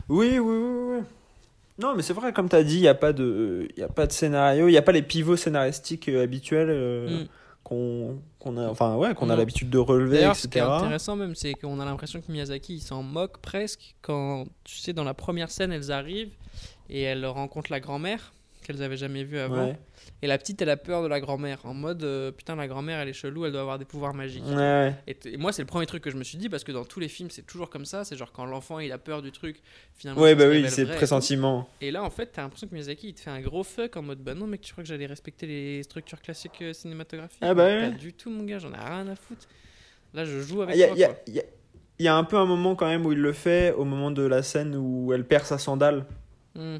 [0.09, 1.03] Oui, oui, oui, oui.
[1.79, 3.83] Non, mais c'est vrai, comme tu as dit, il n'y a, pas de- il y
[3.85, 7.27] a pas de scénario, il n'y a pas les pivots scénaristiques euh, habituels euh, Mm.
[7.63, 10.73] qu'on qu'on a, enfin, ouais, qu'on a l'habitude de relever, D'ailleurs, ce qui est etc.
[10.77, 14.93] intéressant même, c'est qu'on a l'impression que Miyazaki il s'en moque presque quand, tu sais,
[14.93, 16.33] dans la première scène, elles arrivent
[16.89, 19.67] et elles rencontrent la grand-mère qu'elles avaient jamais vue avant.
[19.69, 19.79] Ouais.
[20.23, 22.99] Et la petite, elle a peur de la grand-mère en mode euh, putain, la grand-mère
[23.01, 24.45] elle est chelou, elle doit avoir des pouvoirs magiques.
[24.47, 24.95] Ouais, ouais.
[25.07, 27.01] Et, moi, c'est le premier truc que je me suis dit parce que dans tous
[27.01, 28.05] les films, c'est toujours comme ça.
[28.05, 29.61] C'est genre quand l'enfant il a peur du truc,
[29.95, 30.21] finalement.
[30.23, 31.69] Ouais, bah oui, c'est et pressentiment.
[31.81, 34.03] Et là, en fait, t'as l'impression que Miyazaki il te fait un gros fuck en
[34.03, 37.39] mode bah non, mec, tu crois que j'allais respecter les structures classiques euh, cinématographiques?
[37.43, 39.47] Ah bah Pas du tout, mon gars, j'en ai rien à foutre.
[40.15, 40.97] Là, je joue avec Il y, a, toi.
[40.97, 41.17] il y a- quoi.
[41.27, 41.45] il y a-
[42.01, 44.13] il y a un peu un moment quand même où il le fait, au moment
[44.13, 46.07] de la scène où elle perd sa sandale
[46.55, 46.79] Hmm.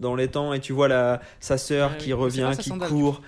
[0.00, 2.12] Dans les temps, et tu vois la, sa sœur qui oui.
[2.14, 3.22] Revient, qui sandale, court.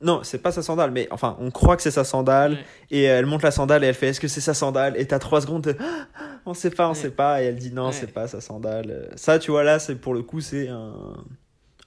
[0.00, 2.52] Non, c'est pas sa sandale, mais enfin, on croit que c'est sa sandale.
[2.52, 2.64] Ouais.
[2.90, 4.94] Et elle monte la sandale et elle fait Est-ce que c'est sa sandale?
[5.00, 5.76] Et t'as 3 secondes de
[6.46, 6.94] on sait pas, on Ouais.
[6.94, 7.42] sait pas.
[7.42, 7.92] Et elle dit non, Ouais.
[7.92, 9.10] c'est pas sa sandale.
[9.16, 10.92] Ça, tu vois, là, c'est pour le coup, c'est un,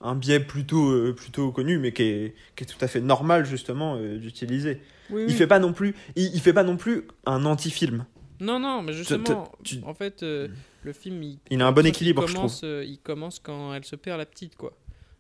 [0.02, 3.46] un biais plutôt, euh, plutôt connu, mais qui est, qui est tout à fait normal,
[3.46, 4.82] justement, euh, d'utiliser.
[5.12, 5.34] Oui, Il oui.
[5.34, 8.06] fait pas non plus, il, il fait pas non plus un anti-film.
[8.40, 10.48] Non, non, mais justement, tu- en fait, euh,
[10.88, 12.46] le film, il, Il a un bon il équilibre, je trouve.
[12.46, 14.76] commence, euh, il commence quand elle se perd, la petite, quoi.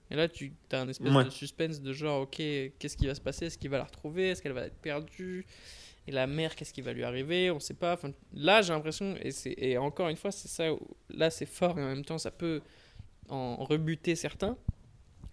[0.10, 1.26] Et là, tu as un espèce Ouais.
[1.26, 3.46] de suspense de genre, ok, qu'est-ce qui va se passer?
[3.48, 4.30] Est-ce qu'il va la retrouver?
[4.30, 5.46] Est-ce qu'elle va être perdue?
[6.08, 7.52] Et la mère, qu'est-ce qui va lui arriver?
[7.52, 7.94] On sait pas.
[7.96, 11.46] Enfin, là, j'ai l'impression, et, c'est- et encore une fois, c'est ça, où- là, c'est
[11.46, 12.62] fort, et en même temps, ça peut
[13.28, 14.58] en rebuter certains.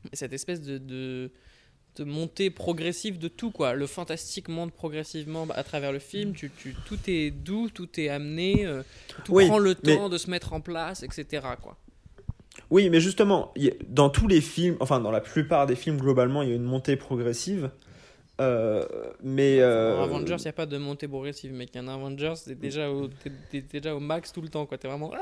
[0.02, 1.30] Mais cette espèce de, de,
[1.96, 3.74] de montée progressive de tout, quoi.
[3.74, 6.32] Le fantastique monte progressivement à travers le film.
[6.34, 8.82] Tu, tu, tout est doux, tout est amené, euh,
[9.24, 11.76] tout Oui, prend le mais- temps de se mettre en place, etc., quoi.
[12.70, 13.52] Oui, mais justement,
[13.88, 16.62] dans tous les films, enfin dans la plupart des films globalement, il y a une
[16.62, 17.70] montée progressive.
[18.40, 18.84] Euh,
[19.22, 21.70] mais euh, En Avengers, il n'y a pas de montée progressive, mec.
[21.72, 23.08] Il y a un Avengers, t'es déjà, au,
[23.72, 24.76] déjà au max tout le temps, quoi.
[24.76, 25.06] T'es vraiment.
[25.08, 25.14] Ok,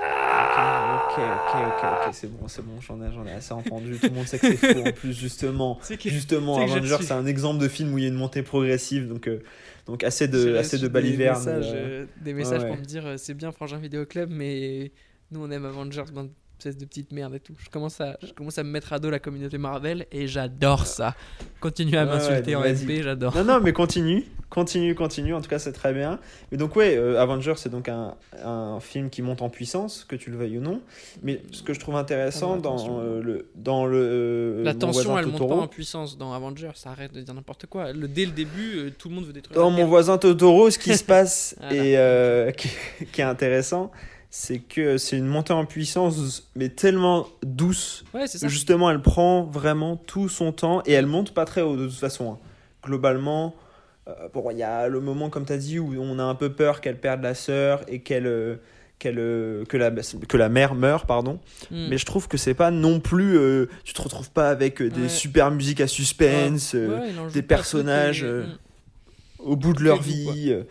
[1.19, 1.19] ok,
[1.67, 3.99] ok, ok, c'est bon, c'est bon, j'en ai, j'en ai assez entendu.
[3.99, 5.79] Tout le monde sait que c'est faux en plus, justement.
[5.87, 9.09] Que- Justement, Avengers, c'est un exemple de film où il y a une montée progressive,
[9.09, 9.43] donc, euh,
[9.87, 11.39] donc assez de, assez de des balivernes.
[11.39, 12.69] messages, euh, euh, des messages ouais.
[12.69, 14.91] pour me dire euh, c'est bien Frangin Vidéo Club, mais
[15.31, 16.31] nous on aime Avengers, bande
[16.69, 17.55] espèce de petite merde et tout.
[17.59, 20.87] Je commence, à, je commence à me mettre à dos la communauté Marvel et j'adore
[20.87, 21.15] ça.
[21.61, 22.63] Continue à m'insulter en.
[22.63, 23.35] MP, j'adore.
[23.37, 25.35] Non, non, mais continue, continue, continue.
[25.35, 26.21] En tout cas, c'est très bien.
[26.51, 30.15] Mais donc, ouais, euh, Avengers, c'est donc un, un film qui monte en puissance, que
[30.17, 30.81] tu le veuilles ou non.
[31.23, 35.19] Mais ce que je trouve intéressant Ah, dans euh, le, dans le, euh, La tension,
[35.19, 37.93] elle monte pas en puissance dans Avengers, ça arrête de dire n'importe quoi.
[37.93, 39.61] Le, dès le début, euh, tout le monde veut détruire.
[39.61, 42.49] Dans mon voisin Totoro, ce qui se passe Voilà.
[42.49, 42.69] et qui,
[43.13, 43.91] qui est intéressant,
[44.35, 48.03] c'est que c'est une montée en puissance, mais tellement douce.
[48.15, 48.49] Ouais, ça.
[48.49, 51.99] Justement, elle prend vraiment tout son temps et elle monte pas très haut de toute
[51.99, 52.33] façon.
[52.33, 52.39] hein.
[52.83, 53.55] Globalement,
[54.09, 56.35] euh, bon, il y a le moment, comme tu as dit, où on a un
[56.35, 58.27] peu peur qu'elle perde la sœur et qu'elle.
[58.27, 58.57] euh,
[58.99, 61.41] qu'elle, euh, que, la, que la mère meurt, pardon.
[61.73, 61.89] Mm.
[61.91, 63.37] Mais je trouve que c'est pas non plus.
[63.37, 65.09] euh, tu te retrouves pas avec des Ouais.
[65.09, 68.59] super musiques à suspense Ouais, des personnages, toutes les- euh, Mm.
[69.41, 70.07] au bout de leur quoi.
[70.07, 70.53] vie.
[70.53, 70.63] euh,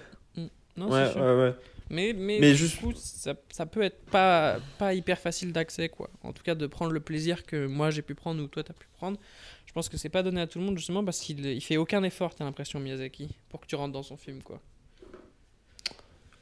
[0.78, 1.54] Non, ouais, ouais.
[1.92, 6.10] Mais, mais, Mais du coup, ça, ça peut être pas, pas hyper facile d'accès, quoi.
[6.24, 8.74] En tout cas, de prendre le plaisir que moi j'ai pu prendre ou toi t'as
[8.74, 9.20] pu prendre.
[9.66, 11.76] Je pense que c'est pas donné à tout le monde, justement, parce qu'il il fait
[11.76, 14.62] aucun effort, t'as l'impression, Miyazaki, pour que tu rentres dans son film, quoi.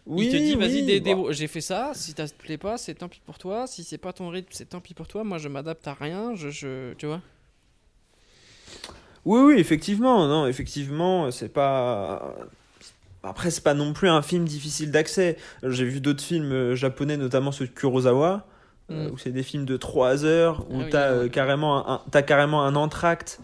[0.06, 2.78] Oui, il te dit, vas-y, oui, bah, j'ai fait ça, si ça te plaît pas,
[2.78, 3.66] c'est tant pis pour toi.
[3.66, 5.24] Si c'est pas ton rythme, c'est tant pis pour toi.
[5.24, 7.22] Moi, je m'adapte à rien, je, je, tu vois.
[9.26, 12.36] Oui, oui, effectivement, non, effectivement, c'est pas.
[13.23, 15.38] Après, c'est pas non plus un film difficile d'accès.
[15.63, 18.45] J'ai vu d'autres films euh, japonais, notamment ceux de Kurosawa,
[18.91, 19.13] euh, Mm.
[19.13, 21.29] où c'est des films de 3 heures, où Ah oui, t'as euh, ouais.
[21.29, 23.39] carrément, un, t'as carrément un entracte.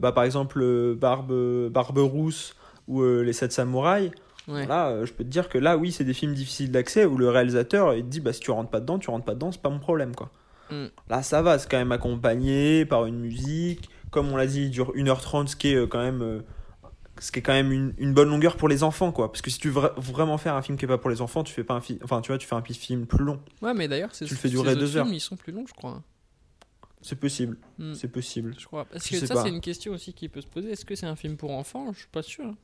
[0.00, 1.32] Bah, par exemple, Barbe,
[1.70, 2.54] Barbe Rousse
[2.88, 4.10] ou Les Sept Samouraïs.
[4.46, 4.66] Ouais.
[4.66, 7.28] Là, je peux te dire que là, oui, c'est des films difficiles d'accès où le
[7.30, 9.60] réalisateur il te dit bah, si tu rentres pas dedans, tu rentres pas dedans, c'est
[9.62, 10.14] pas mon problème.
[10.14, 10.30] quoi.
[10.70, 10.86] Mm.
[11.10, 13.88] Là, ça va, c'est quand même accompagné par une musique.
[14.10, 16.42] Comme on l'a dit, il dure 1h30, ce qui est quand même,
[17.20, 19.12] ce qui est quand même une, une bonne longueur pour les enfants.
[19.12, 19.30] quoi.
[19.30, 21.20] Parce que si tu veux vra- vraiment faire un film qui est pas pour les
[21.20, 21.98] enfants, tu fais pas un film.
[22.04, 23.40] Enfin, tu vois, tu fais un petit film plus long.
[23.62, 25.04] Ouais, mais d'ailleurs, c'est Tu le fais durer deux heures.
[25.04, 26.02] films, ils sont plus longs, je crois.
[27.00, 27.56] C'est possible.
[27.78, 27.94] Mm.
[27.94, 28.54] C'est possible.
[28.58, 28.84] Je crois.
[28.84, 30.72] Parce Je que ça, c'est une question aussi qui peut se poser.
[30.72, 31.92] Est-ce que c'est un film pour enfants?
[31.92, 32.54] Je suis pas sûr.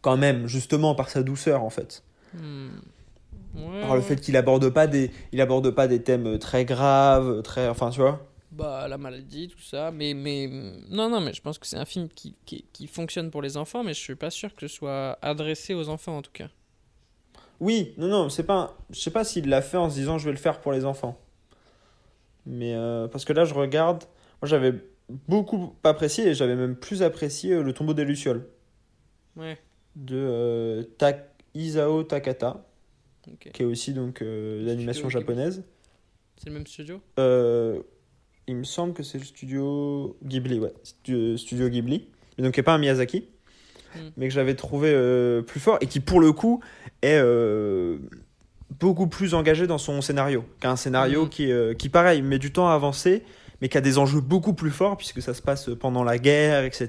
[0.00, 2.02] Quand même, justement, par sa douceur, en fait.
[2.34, 2.68] Hmm.
[3.54, 4.06] Ouais, Par le ouais.
[4.06, 7.90] fait qu'il aborde pas des, il aborde pas des thèmes euh, très graves, très, enfin,
[7.90, 8.26] tu vois.
[8.56, 9.90] Bah, la maladie, tout ça.
[9.90, 10.46] Mais, mais.
[10.88, 13.56] Non, non, mais je pense que c'est un film qui, qui, qui fonctionne pour les
[13.56, 16.48] enfants, mais je suis pas sûr que ce soit adressé aux enfants en tout cas.
[17.60, 18.76] Oui, non, non, c'est pas.
[18.90, 20.84] Je sais pas s'il l'a fait en se disant je vais le faire pour les
[20.84, 21.20] enfants.
[22.46, 24.04] Mais euh, parce que là, je regarde.
[24.42, 24.74] Moi, j'avais
[25.28, 28.46] beaucoup apprécié et j'avais même plus apprécié euh, Le tombeau des Lucioles
[29.36, 29.58] Ouais,
[29.96, 32.64] de euh, Tak- Isao Takata,
[33.26, 33.50] ok.
[33.52, 35.64] qui est aussi donc euh, Studio japonaise.
[36.36, 37.00] C'est le même studio?
[37.18, 37.80] Euh,
[38.48, 42.08] il me semble que c'est le studio Ghibli, ouais, Stu- studio Ghibli.
[42.36, 43.24] Mais donc, qui n'est pas un Miyazaki,
[43.94, 43.98] Mm.
[44.16, 46.60] mais que j'avais trouvé euh, plus fort et qui, pour le coup,
[47.02, 47.98] est euh,
[48.80, 50.44] beaucoup plus engagé dans son scénario.
[50.60, 51.28] Qu'un scénario Mm.
[51.28, 53.22] qui, euh, qui, pareil, met du temps à avancer,
[53.62, 56.64] mais qui a des enjeux beaucoup plus forts, puisque ça se passe pendant la guerre,
[56.64, 56.88] etc.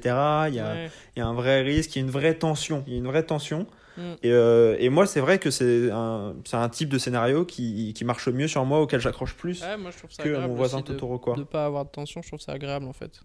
[0.49, 0.89] Il y a, Ouais.
[1.15, 2.83] il y a un vrai risque, il y a une vraie tension.
[2.87, 3.67] Il y a une vraie tension.
[3.97, 4.01] Mm.
[4.23, 8.27] Et, euh, et moi, c'est vrai que c'est un, type de scénario qui, qui marche
[8.27, 11.19] mieux sur moi, auquel j'accroche plus Ouais, moi je trouve ça que mon voisin Totoro.
[11.19, 11.35] Quoi.
[11.35, 13.21] de pas avoir de tension, je trouve ça agréable en fait.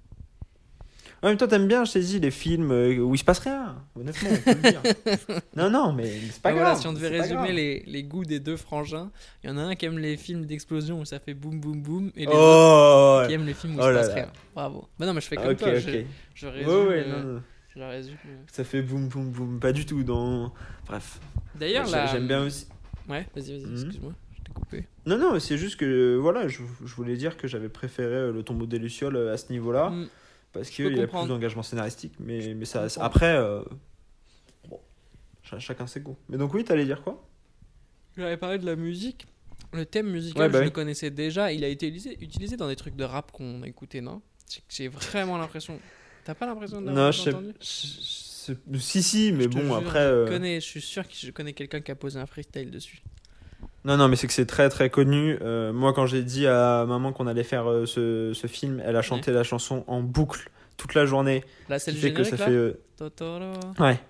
[1.22, 3.40] En même temps, t'aimes bien, je t'ai dit, les films euh, où il se passe
[3.40, 3.76] rien.
[3.94, 4.83] Honnêtement, on peut le dire.
[5.56, 6.80] non, non, mais c'est pas voilà, grave.
[6.80, 9.11] si on devait résumer les, les goûts des deux frangins,
[9.44, 11.83] il y en a un qui aime les films d'explosion où ça fait boum boum
[11.83, 14.09] boum, et les autres Oh, qui aiment les films où Oh il se là passe
[14.09, 14.14] là.
[14.14, 14.33] rien.
[14.54, 14.88] Bravo.
[14.98, 16.04] Bah non, mais je fais comme ok, toi, je,
[16.35, 16.68] je résume.
[16.70, 17.42] Ouais, ouais, euh, non, non.
[17.74, 18.16] Je la résume.
[18.50, 19.61] Ça fait boum boum boum.
[19.61, 20.52] Pas du tout dans.
[20.87, 21.20] Bref.
[21.54, 22.06] D'ailleurs, là.
[22.06, 22.66] J'aime bien aussi.
[23.09, 23.74] Ouais, vas-y, vas-y, Mhm.
[23.74, 24.87] excuse-moi, je t'ai coupé.
[25.06, 28.42] Non, non, c'est juste que voilà, je, je voulais dire que j'avais préféré euh, le
[28.42, 29.90] tombeau des Lucioles euh, à ce niveau-là.
[29.90, 30.09] Mm.
[30.52, 32.14] Parce qu'il y a plus d'engagement scénaristique.
[32.18, 33.02] Mais, mais ça, comprends.
[33.02, 33.62] après, euh,
[34.68, 34.80] bon,
[35.44, 36.16] cha- chacun ses goûts.
[36.28, 37.24] Mais donc, oui, t'allais dire quoi?
[38.16, 39.26] J'avais parlé de la musique.
[39.72, 40.64] Le thème musical, Ouais, bah je oui.
[40.66, 41.52] le connaissais déjà.
[41.52, 44.20] Il a été utilisé, utilisé dans des trucs de rap qu'on a écouté, non?
[44.68, 45.78] J'ai vraiment l'impression.
[46.24, 47.30] T'as pas l'impression de Non, je sais.
[47.30, 50.00] je- je- Si, si, mais Je bon, jure, après.
[50.00, 52.70] je, euh, connais, je suis sûr que je connais quelqu'un qui a posé un freestyle
[52.70, 53.00] dessus.
[53.85, 55.38] Non, non, mais c'est que c'est très très connu.
[55.40, 58.96] Euh, moi, quand j'ai dit à maman qu'on allait faire euh, ce, ce film, elle
[58.96, 61.44] a chanté la chanson en boucle toute la journée.
[61.68, 62.76] Là, c'est Ce le fait que générique, ça là fait.
[62.96, 63.52] Totoro.
[63.78, 64.00] Ouais.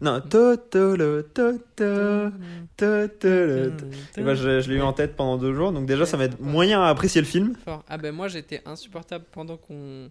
[0.00, 2.32] Non, totolo, toto,
[2.76, 3.72] totolo.
[4.16, 6.24] Et bah, je, je l'ai eu en tête pendant deux jours, donc déjà ça va
[6.24, 7.54] être moyen à apprécier le film.
[7.64, 7.84] Fort.
[7.88, 10.10] Ah ben moi j'étais insupportable pendant qu'on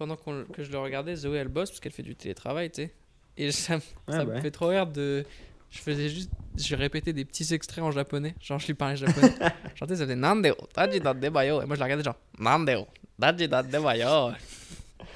[0.00, 2.82] pendant qu'on que je le regardais Zoé elle bosse parce qu'elle fait du télétravail tu
[2.84, 2.94] sais.
[3.36, 5.24] Et ça, me- Ouais, ça bah me fait trop rire de
[5.70, 8.34] je faisais juste je répétais des petits extraits en japonais.
[8.40, 9.32] Genre je lui parlais japonais.
[9.74, 11.60] Je chantais ça faisait nandeo taji da debayo.
[11.62, 12.86] Et moi je la regardais genre nandeo
[13.20, 14.32] taji da debayo.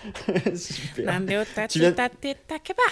[0.54, 1.06] Super.
[1.06, 2.82] nandeo Tu taji viens- takeba.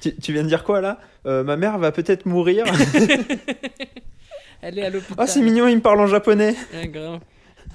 [0.00, 1.00] Tu, tu viens de dire quoi là?
[1.26, 2.64] Euh, Ma mère va peut-être mourir.
[4.62, 5.16] elle est à l'hôpital.
[5.18, 6.54] Ah, c'est mignon, il me parle en japonais.
[6.84, 7.20] Grave.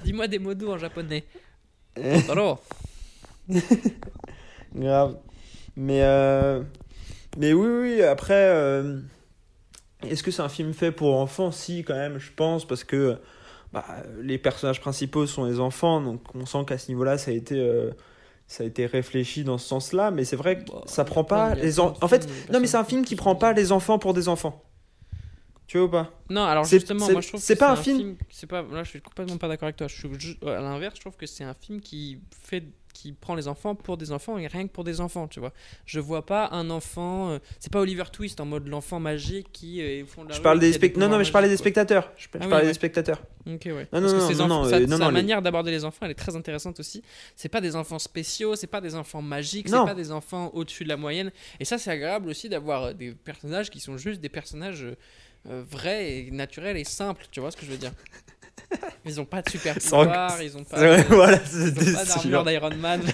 [0.04, 1.24] dis-moi des mots doux en japonais.
[1.96, 2.20] Eh.
[4.74, 5.18] Grave.
[5.76, 6.62] Mais, euh,
[7.38, 9.00] mais oui, oui, après, euh,
[10.02, 11.50] est-ce que c'est un film fait pour enfants?
[11.52, 13.18] Si, quand même, je pense, parce que
[13.72, 13.84] bah,
[14.20, 17.58] les personnages principaux sont les enfants, donc on sent qu'à ce niveau-là, ça a été.
[17.58, 17.90] euh,
[18.46, 21.54] ça a été réfléchi dans ce sens-là, mais c'est vrai que Bah, ça prend pas
[21.54, 21.94] les en...
[22.02, 24.62] En fait, non mais c'est un film qui prend pas les enfants pour des enfants.
[25.66, 26.12] Tu vois ou pas?
[26.28, 28.62] Non, alors C'est- justement, c'est- moi je trouve que c'est pas un film- C'est pas.
[28.62, 29.88] Là, je suis complètement pas d'accord avec toi.
[29.88, 33.46] Je suis à l'inverse, je trouve que c'est un film qui fait, qui prend les
[33.48, 35.52] enfants pour des enfants et rien que pour des enfants, tu vois.
[35.84, 37.28] Je vois pas un enfant.
[37.32, 40.30] euh, C'est pas Oliver Twist en mode l'enfant magique qui euh, est au fond de
[40.30, 42.10] la Je parle des spect- Non non mais je parlais des spectateurs.
[42.16, 42.70] Je, je Ah oui, parlais ouais.
[42.70, 43.20] des spectateurs.
[43.46, 43.72] Ok, ouais.
[43.92, 45.12] Non, Parce non, que non, ces non, enfants- non, sa, euh, non, sa non, les-
[45.12, 47.02] manière d'aborder les enfants, elle est très intéressante aussi.
[47.36, 50.84] C'est pas des enfants spéciaux, c'est pas des enfants magiques, c'est pas des enfants au-dessus
[50.84, 51.30] de la moyenne.
[51.60, 54.86] Et ça, c'est agréable aussi d'avoir des personnages qui sont juste des personnages
[55.50, 57.26] euh, vrais et naturels et simples.
[57.30, 57.92] Tu vois ce que je veux dire
[59.06, 60.96] Ils ont pas de super pouvoir, ils ont pas.
[61.08, 61.72] Voilà, sûr.
[62.06, 63.02] d'armure d'Iron Man.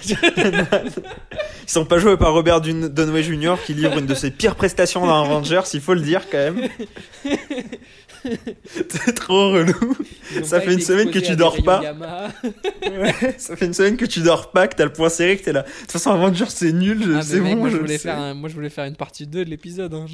[1.62, 3.57] Ils sont pas joués par Robert Dun- Dunway Jr.
[3.64, 6.68] qui livre une de ses pires prestations dans Avengers, il faut le dire quand même.
[8.90, 9.96] C'est trop relou.
[10.44, 11.81] Ça fait une semaine que tu dors pas.
[12.83, 15.44] Ouais, ça fait une semaine que tu dors pas, que t'as le point serré, que
[15.44, 15.62] t'es là.
[15.62, 18.48] De toute façon, Avengers c'est nul, Ah, c'est bon, moi, je voulais faire un- moi
[18.48, 19.94] je voulais faire une partie 2 de l'épisode.
[19.94, 20.07] Hein.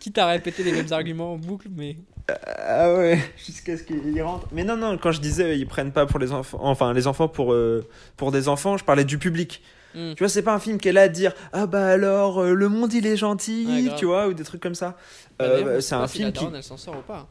[0.00, 1.96] Quitte à répéter les mêmes arguments en boucle, mais.
[2.28, 4.46] Ah ouais, jusqu'à ce qu'il rentre.
[4.52, 7.28] Mais non, non, quand je disais ils prennent pas pour les enfants, enfin les enfants
[7.28, 9.62] pour, euh, pour des enfants, je parlais du public.
[9.94, 10.14] Hmm.
[10.14, 12.54] Tu vois, c'est pas un film qui est là à dire Ah bah alors, euh,
[12.54, 14.96] le monde il est gentil, Ouais, tu vois, ou des trucs comme ça.
[15.38, 16.46] Bah, Euh, sait c'est un si film la qui.
[16.54, 17.28] elle s'en sort ou pas.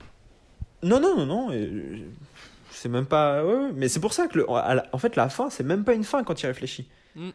[0.84, 1.52] Non, non, non, non.
[2.72, 3.44] C'est même pas.
[3.44, 4.46] ouais, ouais, mais c'est pour ça que, le...
[4.50, 6.88] en fait, la fin, c'est même pas une fin quand tu y réfléchis.
[7.16, 7.30] Mm.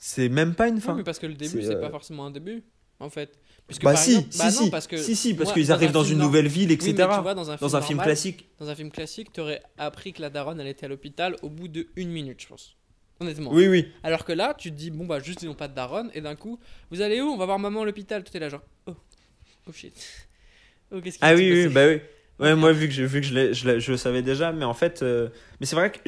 [0.00, 0.94] C'est même pas une Oui, fin.
[0.94, 2.62] mais parce que le début, C'est, pas forcément un début,
[3.00, 3.38] en fait.
[3.66, 5.70] Puisque, Bah par si, exemple- si, bah non, si, parce que si, si, parce qu'ils
[5.72, 6.94] arrivent un dans une nouvelle ville, Oui, etc.
[6.96, 8.48] mais tu vois, dans un film, dans un film normal, classique.
[8.58, 11.68] Dans un film classique, t'aurais appris que la daronne, elle était à l'hôpital au bout
[11.68, 12.76] de une minute, je pense.
[13.20, 13.50] Honnêtement.
[13.52, 13.88] Oui, oui.
[14.02, 16.20] Alors que là, tu te dis, bon, bah, juste, ils n'ont pas de daronne, et
[16.22, 16.58] d'un coup,
[16.90, 17.26] vous allez où?
[17.26, 18.24] On va voir maman à l'hôpital.
[18.24, 18.94] Tout est là, genre, oh,
[19.68, 19.94] oh shit.
[20.90, 22.00] Oh, qu'est-ce qui Ah oui, bah oui.
[22.40, 24.72] Ouais, moi, vu que, j'ai- vu que je, je, je le savais déjà, mais en
[24.72, 25.28] fait, euh,
[25.60, 25.98] mais c'est vrai que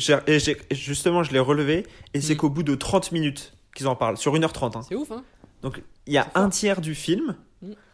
[0.71, 2.37] justement, je l'ai relevé, et c'est Mm.
[2.39, 4.77] qu'au bout de 30 minutes qu'ils en parlent, sur 1h30.
[4.79, 4.83] hein.
[4.89, 5.23] C'est ouf, hein
[5.63, 7.37] Donc, il y a un tiers du film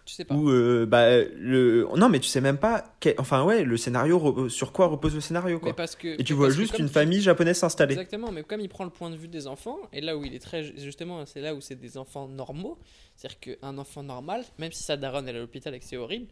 [0.04, 0.34] Tu sais pas.
[0.36, 1.88] où, euh, bah, le.
[1.96, 2.94] Non, mais tu sais même pas.
[3.00, 5.70] quel- Enfin, ouais, le scénario, re- sur quoi repose le scénario, quoi.
[5.70, 7.94] Mais parce que, Et tu vois juste une tu- famille japonaise s'installer.
[7.94, 10.32] Exactement, mais comme il prend le point de vue des enfants, et là où il
[10.34, 10.62] est très.
[10.78, 12.78] Justement, c'est là où c'est des enfants normaux.
[13.16, 15.96] C'est-à-dire qu'un enfant normal, même si sa daronne elle est à l'hôpital et que c'est
[15.96, 16.26] horrible,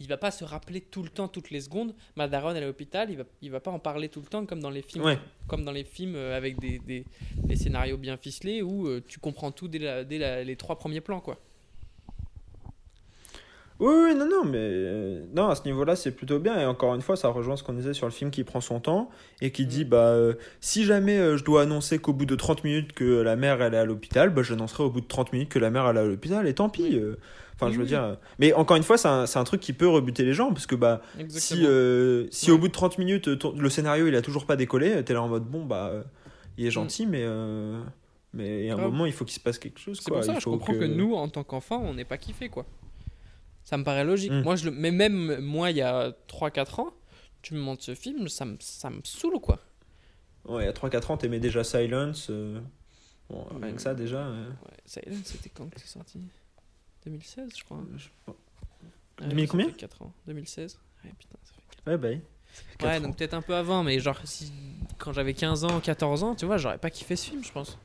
[0.00, 2.66] il va pas se rappeler tout le temps, toutes les secondes, ma daronne elle est
[2.66, 4.82] à l'hôpital, il va, il va pas en parler tout le temps comme dans les
[4.82, 5.18] films, Ouais.
[5.46, 7.04] comme dans les films euh, avec des, des,
[7.36, 10.76] des scénarios bien ficelés où euh, tu comprends tout dès, la- dès la- les trois
[10.78, 11.38] premiers plans, quoi.
[13.78, 16.60] Oui, oui, non, non, mais euh, non, à ce niveau-là, c'est plutôt bien.
[16.60, 18.78] Et encore une fois, ça rejoint ce qu'on disait sur le film qui prend son
[18.78, 19.08] temps
[19.40, 22.62] et qui dit bah, euh, si jamais euh, je dois annoncer qu'au bout de 30
[22.62, 25.48] minutes que la mère elle est à l'hôpital, bah, j'annoncerai au bout de 30 minutes
[25.48, 27.00] que la mère elle est à l'hôpital et tant pis.
[27.60, 28.02] Enfin, je veux dire.
[28.02, 30.74] euh, Mais encore une fois, c'est un, truc qui peut rebuter les gens parce que
[30.74, 32.56] bah, si, euh, si Ouais.
[32.56, 35.12] au bout de 30 minutes, euh, ton- le scénario il a toujours pas décollé, t'es
[35.12, 35.92] là en mode bon, bah,
[36.56, 37.22] il est gentil, mais.
[37.22, 37.82] euh,
[38.32, 38.80] mais à un Mm.
[38.82, 39.98] Moment, il faut qu'il se passe quelque chose.
[40.02, 40.84] C'est pour ça Il que je faut comprends que...
[40.84, 42.64] nous, en tant qu'enfants, on n'est pas kiffé, quoi.
[43.64, 44.32] Ça me paraît logique.
[44.32, 44.42] Mm.
[44.42, 44.70] Moi, je le...
[44.70, 46.90] Mais même moi, il y a 3-4 ans,
[47.42, 49.58] tu me montres ce film, ça me, ça me saoule, quoi.
[50.46, 52.28] Ouais, à 3-4 ans, t'aimais déjà Silence.
[52.30, 52.60] euh,
[53.28, 54.18] Bon, rien que ça déjà.
[54.18, 56.20] euh, Ouais, Silence, c'était quand que c'est sorti?
[57.04, 57.80] 2016, je crois.
[57.96, 58.08] je-
[59.22, 60.12] Ouais, 2000 ça combien fait 4 ans.
[60.26, 62.08] 2016 Ouais, putain, ça fait 4 Ouais, bah.
[62.10, 62.20] oui.
[62.78, 63.00] Quatre Ouais, ans.
[63.02, 64.52] donc peut-être un peu avant, mais genre, si...
[64.98, 67.78] quand j'avais 15 ans, 14 ans, tu vois, j'aurais pas kiffé ce film, je pense.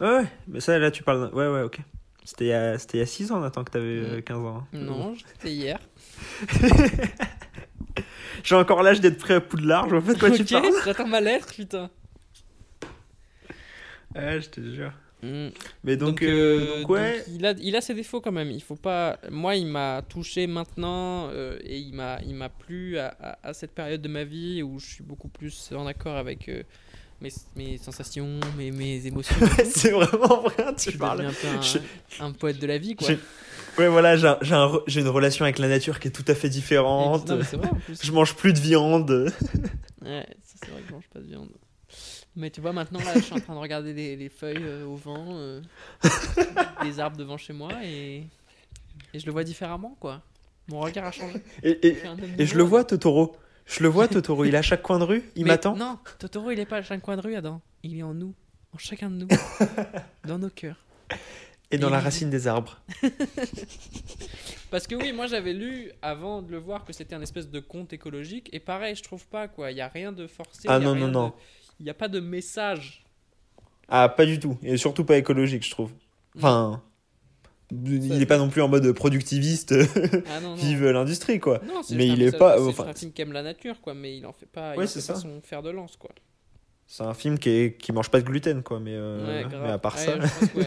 [0.00, 1.30] Ouais, ouais, mais ça, là, tu parles.
[1.34, 1.78] Ouais, ouais, ok.
[2.24, 4.22] C'était il y a, c'était il y a 6 ans, Nathan, que t'avais euh, Mm.
[4.22, 4.56] 15 ans.
[4.58, 4.66] hein.
[4.72, 5.78] Non, c'était hier.
[8.42, 10.74] J'ai encore l'âge d'être prêt à Poudlard, je vois pas de quoi tu Ok, parles.
[10.84, 11.90] j'attends ma lettre, putain.
[14.14, 14.92] Ouais, je te jure.
[15.22, 15.48] Mm.
[15.84, 17.18] Mais donc, Donc, euh, euh, donc, ouais.
[17.18, 18.50] donc, il, a, il a ses défauts quand même.
[18.50, 19.18] Il faut pas.
[19.30, 23.52] Moi, il m'a touché maintenant euh, et il m'a, il m'a plu à, à- à
[23.54, 26.62] cette période de ma vie où je suis beaucoup plus en accord avec euh,
[27.20, 29.36] mes, mes sensations, mes, mes émotions.
[29.66, 31.20] c'est vraiment vrai, je tu parles.
[31.26, 33.06] un peu un, Je- un poète de la vie, quoi.
[33.08, 33.18] J'ai-
[33.78, 36.48] Ouais, voilà, j'ai un- un une relation avec la nature qui est tout à fait
[36.48, 37.28] différente.
[37.28, 38.00] Non, mais c'est vrai en plus.
[38.02, 39.32] Je mange plus de viande.
[40.02, 41.50] Ouais, ça, c'est vrai que je mange pas de viande.
[42.36, 44.84] Mais tu vois, maintenant, là, je suis en train de regarder les, les feuilles euh,
[44.86, 45.60] au vent, euh,
[46.84, 48.24] les arbres devant chez moi et,
[49.12, 50.22] et je le vois différemment, quoi.
[50.68, 51.38] Mon regard a changé.
[51.64, 51.96] Et, et-
[52.38, 53.36] Je et le vois, Totoro.
[53.66, 54.44] Je le vois, Totoro.
[54.44, 55.24] Il est à chaque coin de rue.
[55.34, 55.74] Il m'attend.
[55.76, 57.60] Non, Totoro, il est pas à chaque coin de rue, Adam.
[57.82, 58.34] Il est en nous,
[58.72, 59.28] en chacun de nous,
[60.24, 60.76] dans nos cœurs.
[61.72, 62.80] Et dans la racine des arbres.
[64.70, 67.60] Parce que oui, moi j'avais lu avant de le voir que c'était un espèce de
[67.60, 68.48] conte écologique.
[68.52, 69.70] Et pareil, je trouve pas quoi.
[69.72, 70.62] Il y a rien de forcé.
[70.68, 71.28] Ah y a non, rien non, non.
[71.28, 71.32] de-
[71.80, 73.04] Il n'y a pas de message.
[73.88, 74.56] Ah, pas du tout.
[74.62, 75.90] Et surtout pas écologique, je trouve.
[76.36, 76.82] Enfin.
[77.72, 79.72] Il est pas non plus en mode productiviste,
[80.26, 80.54] Ah non, non.
[80.56, 81.60] vive l'industrie, quoi.
[81.66, 83.94] Non, Mais il est pas- C'est enfin, un film qui aime la nature, quoi.
[83.94, 84.70] Mais il en fait pas.
[84.70, 85.20] Ouais, il en c'est fait pas ça.
[85.22, 86.10] son fer de lance, quoi.
[86.88, 88.80] C'est un film qui, est, qui mange pas de gluten, quoi.
[88.80, 89.62] Mais, euh, Ouais, grave.
[89.62, 90.18] mais à part Ouais, ça.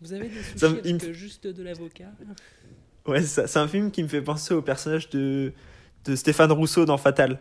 [0.00, 2.10] Vous avez des Ça me- avec me- euh, juste de l'avocat?
[3.06, 3.46] Ouais, c'est ça.
[3.46, 5.52] C'est un film qui me fait penser au personnage de,
[6.06, 7.40] de Stéphane Rousseau dans Fatal.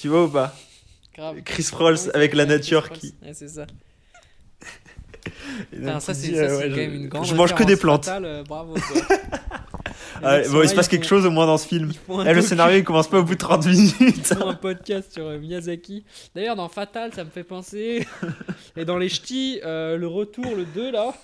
[0.00, 0.54] Tu vois ou pas
[1.14, 1.42] Grave.
[1.44, 3.14] Chris Prolls Ouais, avec la nature qui.
[3.22, 3.66] Ouais, c'est ça.
[5.72, 7.24] Putain, ça, c'est euh, ouais, quand je- même une grande.
[7.26, 8.04] Je mange que des plantes.
[8.04, 8.74] fatale, euh, bravo.
[10.20, 11.92] Ah, bon, il se passe quelque font- chose au moins dans ce film.
[12.08, 13.94] le scénario il commence pas au bout de 30 minutes.
[14.00, 16.04] Ils font un podcast sur euh, Miyazaki.
[16.34, 18.04] D'ailleurs, dans Fatal, ça me fait penser.
[18.76, 21.14] Et dans les ch'tis, euh, le retour, le 2 là.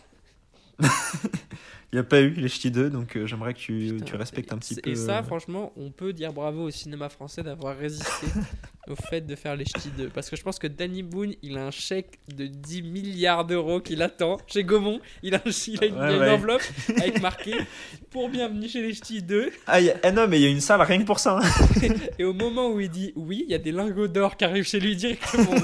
[1.95, 4.17] Il n'y a pas eu les Ch'tis 2, donc euh, j'aimerais que tu, Putain, tu
[4.17, 4.91] respectes un petit et- peu.
[4.91, 8.27] Et ça, euh, franchement, on peut dire bravo au cinéma français d'avoir résisté
[8.89, 10.09] au fait de faire les ch'tis 2.
[10.09, 13.81] Parce que je pense que Danny Boone, il a un chèque de 10 milliards d'euros
[13.81, 15.01] qu'il attend chez Gaumont.
[15.23, 16.31] Il a, un- il a une, Ouais, ouais.
[16.31, 16.63] enveloppe
[16.99, 17.55] avec marqué
[18.11, 19.51] pour bienvenue chez les ch'tis 2.
[19.67, 21.19] Ah, il y a- eh non, mais il y a une salle rien que pour
[21.19, 21.39] ça.
[21.43, 21.49] hein.
[22.19, 24.67] Et au moment où il dit oui, il y a des lingots d'or qui arrivent
[24.67, 25.55] chez lui directement.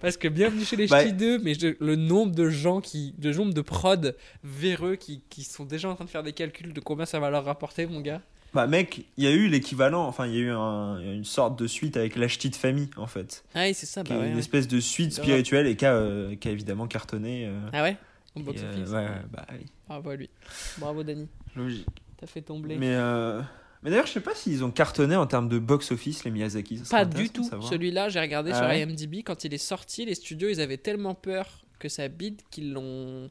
[0.00, 3.14] Parce que bienvenue chez les Bah- ch'tis 2, mais je- le nombre de gens qui,
[3.22, 6.72] le nombre de prod véreux qui, qui sont déjà en train de faire des calculs
[6.72, 8.20] de combien ça va leur rapporter, mon gars.
[8.54, 11.58] Bah, mec, il y a eu l'équivalent, enfin, il y a eu un- une sorte
[11.58, 13.44] de suite avec la de famille, en fait.
[13.54, 14.38] Ah oui, c'est ça, bah ouais, une ouais.
[14.38, 17.46] espèce de suite spirituelle et qui a, euh, qui a évidemment cartonné.
[17.46, 17.96] euh, Ah ouais?
[18.36, 18.90] Box euh, office.
[18.90, 19.66] ouais, ouais, bah oui.
[19.88, 20.30] Bravo à lui.
[20.78, 21.28] Bravo Dani.
[21.56, 21.86] Logique.
[22.16, 22.44] T'as fait.
[22.50, 23.40] Mais, euh,
[23.82, 26.78] mais d'ailleurs, je sais pas s'ils ont cartonné en termes de box-office, les Miyazaki.
[26.78, 27.48] Ça Pas du tout.
[27.60, 28.80] Celui-là, j'ai regardé Ah sur ouais?
[28.80, 29.22] IMDb.
[29.24, 33.30] Quand il est sorti, les studios, ils avaient tellement peur que ça bide qu'ils l'ont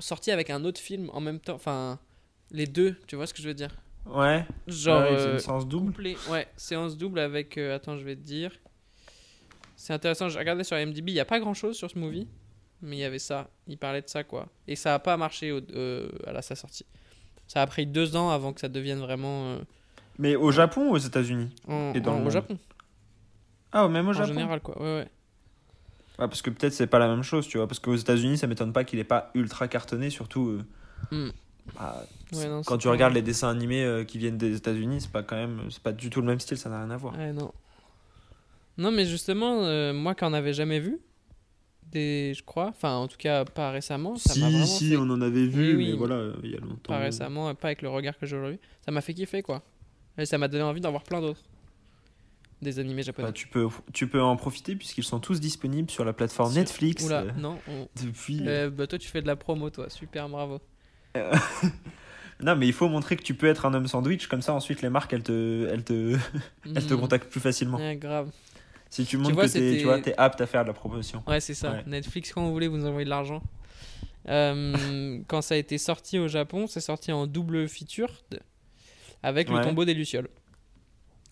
[0.00, 1.54] sorti avec un autre film en même temps.
[1.54, 1.98] Enfin,
[2.50, 3.70] les deux, tu vois ce que je veux dire?
[4.06, 4.44] Ouais.
[4.66, 5.02] Genre.
[5.02, 5.94] ouais, c'est euh, une séance double.
[6.30, 7.56] Ouais, séance double avec.
[7.58, 8.52] euh, attends, je vais te dire.
[9.76, 10.28] C'est intéressant.
[10.28, 11.08] J'ai regardé sur IMDb.
[11.10, 12.26] Il n'y a pas grand chose sur ce movie.
[12.82, 13.48] Mais il y avait ça.
[13.66, 14.46] Il parlait de ça, quoi.
[14.68, 16.84] Et ça a pas marché au- euh, à la, sa sortie.
[17.46, 19.56] Ça a pris deux ans avant que ça devienne vraiment.
[20.18, 22.30] Mais au Japon ou aux États-Unis en, Et dans en- le au.
[22.30, 22.58] Japon.
[23.72, 24.28] Ah, même au En Japon.
[24.28, 24.76] général, quoi.
[24.80, 25.08] Ouais, ouais.
[26.18, 27.66] Ouais, parce que peut-être c'est pas la même chose, tu vois.
[27.66, 30.48] Parce qu'aux États-Unis, ça m'étonne pas qu'il ait pas ultra cartonné, surtout.
[30.50, 30.64] euh,
[31.10, 31.30] Hmm.
[31.76, 35.10] Bah, Ouais, non, quand tu regardes les dessins animés euh, qui viennent des États-Unis, c'est
[35.12, 37.16] pas quand même, c'est pas du tout le même style, ça n'a rien à voir.
[37.16, 37.52] Ouais, non.
[38.76, 40.98] Non, mais justement, euh, moi qui en avais jamais vu,
[41.92, 45.20] des, je crois, enfin en tout cas pas récemment, ça m'a vraiment fait- on en
[45.20, 45.90] avait vu, Oui, oui.
[45.92, 46.92] mais voilà, il y a longtemps.
[46.92, 49.62] pas récemment, euh, pas avec le regard que j'ai aujourd'hui, ça m'a fait kiffer quoi.
[50.18, 51.42] Et ça m'a donné envie d'en voir plein d'autres.
[52.62, 53.28] Des animés japonais.
[53.28, 56.60] Bah, tu peux, tu peux en profiter puisqu'ils sont tous disponibles sur la plateforme Sur-
[56.60, 57.58] Netflix Oula, euh, non.
[57.68, 58.40] on- depuis.
[58.46, 60.60] Euh, bah toi tu fais de la promo toi, super bravo.
[62.40, 64.82] Non, mais il faut montrer que tu peux être un homme sandwich, comme ça ensuite
[64.82, 66.16] les marques elles te, elles te,
[66.74, 67.00] elles te Hmm.
[67.00, 67.78] contactent plus facilement.
[67.78, 68.30] Ouais, grave.
[68.90, 71.22] Si tu montres vois, que t'es, tu vois, t'es apte à faire de la promotion.
[71.26, 71.72] Ouais, c'est ça.
[71.72, 71.82] Ouais.
[71.86, 73.42] Netflix, quand vous voulez, vous nous envoyez de l'argent.
[74.28, 78.10] Euh, quand ça a été sorti au Japon, c'est sorti en double feature
[79.22, 80.28] avec le tombeau des Lucioles.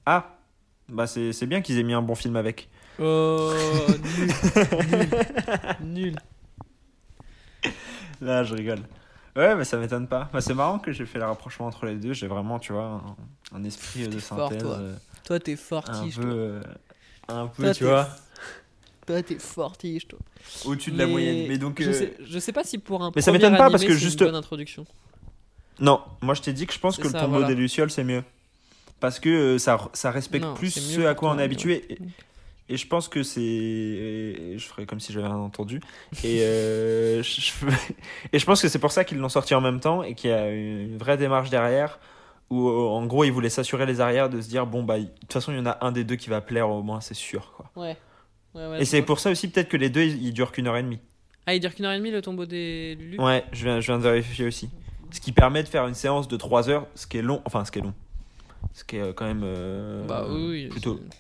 [0.07, 0.39] Ah,
[0.89, 2.69] bah c'est, c'est bien qu'ils aient mis un bon film avec.
[2.99, 3.53] Oh,
[4.19, 4.29] nul.
[4.91, 5.09] nul.
[5.83, 6.15] Nul.
[8.21, 8.81] Là, je rigole.
[9.35, 10.29] Ouais, mais ça m'étonne pas.
[10.33, 12.13] Bah, c'est marrant que j'ai fait le rapprochement entre les deux.
[12.13, 13.03] J'ai vraiment, tu vois,
[13.53, 14.59] un, un esprit de synthèse.
[14.63, 14.73] toi.
[14.79, 16.17] euh, Toi, t'es un fortiche.
[16.17, 16.31] peu, toi.
[16.33, 16.63] euh,
[17.29, 18.09] un peu, Toi, tu vois.
[19.07, 20.19] Toi, t'es fortiche, toi.
[20.67, 21.49] Au-dessus de la moyenne.
[21.49, 21.81] Mais donc.
[21.83, 23.11] je, euh, sais, je sais pas si pour un.
[23.17, 24.85] Mais ça m'étonne pas, parce que juste- Une bonne introduction.
[25.81, 27.47] Non, moi je t'ai dit que je pense que le tombeau voilà.
[27.49, 28.23] des Lucioles c'est mieux.
[29.01, 31.99] Parce que euh, ça, ça respecte Non, plus ce à quoi on est habitué.
[32.73, 34.57] Et je pense que c'est.
[34.59, 35.81] Je ferai comme si j'avais rien entendu.
[36.25, 37.53] Et, euh, je, je-
[38.33, 40.31] et je pense que c'est pour ça qu'ils l'ont sorti en même temps et qu'il
[40.31, 41.99] y a une vraie démarche derrière.
[42.51, 45.07] Où euh, en gros ils voulaient s'assurer les arrières de se dire bon bah de
[45.07, 47.15] toute façon il y en a un des deux qui va plaire au moins c'est
[47.15, 47.71] sûr quoi.
[47.77, 47.97] Ouais.
[48.55, 50.67] Ouais, ouais, et c'est pour ça aussi peut-être que les deux ils, ils durent qu'une
[50.67, 50.99] heure et demie.
[51.47, 53.19] Ah, il dure qu'une heure et demie le tombeau des Lulu?
[53.19, 54.69] Ouais, je viens, je viens de vérifier aussi.
[55.11, 57.65] Ce qui permet de faire une séance de 3 heures, ce qui est long, enfin
[57.65, 57.95] ce qui est long.
[58.75, 60.69] Ce qui est euh, quand même euh, Bah oui, oui.
[60.69, 61.19] plutôt, c'est-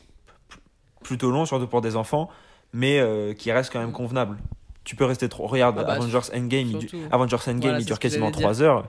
[1.02, 2.30] plutôt long, surtout pour des enfants,
[2.72, 4.36] mais euh, qui reste quand même convenable.
[4.84, 5.46] Tu peux rester trop.
[5.46, 6.88] Regarde, Ah bah, Avengers Endgame, il, du-.
[7.10, 8.88] Avengers Endgame, Voilà, il c'est dure quasiment j'allais 3 heures.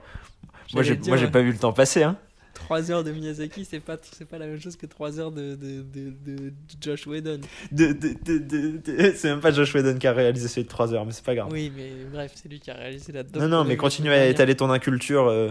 [0.72, 1.30] Moi, j'ai ouais.
[1.30, 2.02] pas vu le temps passer.
[2.02, 2.16] Hein.
[2.54, 5.54] 3 heures de Miyazaki, c'est pas, c'est pas la même chose que 3 heures de,
[5.54, 7.40] de, de, de Josh Whedon.
[7.76, 11.34] C'est même pas Josh Whedon qui a réalisé celui de 3 heures, mais c'est pas
[11.34, 11.48] grave.
[11.52, 14.54] Oui, mais bref, c'est lui qui a réalisé la non, non, mais continue à étaler
[14.54, 15.50] ton inculture euh,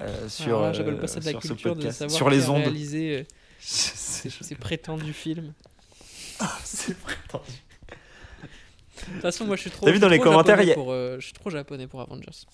[0.00, 1.98] euh, sur, Alors là, j'appelle pas ça de la sur ce culture de podcast.
[1.98, 2.62] savoir sur les ondes.
[2.62, 3.24] réalisé euh,
[3.60, 5.52] ces prétendus films.
[6.64, 7.52] C'est prétendu.
[9.08, 9.86] De toute façon, moi je suis trop.
[9.86, 12.46] T'as vu dans les commentaires, a- pour, euh, je suis trop japonais pour Avengers.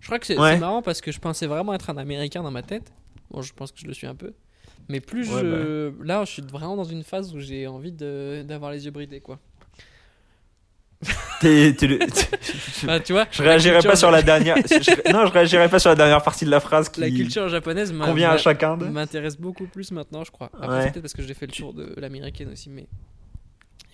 [0.00, 0.58] Je crois que c'est Ouais.
[0.58, 2.92] marrant parce que je pensais vraiment être un américain dans ma tête.
[3.30, 4.32] Bon, je pense que je le suis un peu.
[4.88, 5.92] Mais plus Ouais, je.
[6.04, 9.38] Là, je suis vraiment dans une phase où j'ai envie d'avoir les yeux bridés, quoi.
[11.42, 11.72] Le-
[12.86, 14.56] Bah, tu vois, Je réagirai culture- pas sur la dernière.
[14.56, 17.48] je- non, je réagirai pas sur la dernière partie de la phrase qui la culture
[17.48, 18.76] japonaise convient à chacun.
[18.76, 20.50] m'intéresse beaucoup plus maintenant, je crois.
[20.60, 20.82] Après, Ouais.
[20.90, 22.88] peut-être parce que j'ai fait le tour de l'américaine aussi, mais.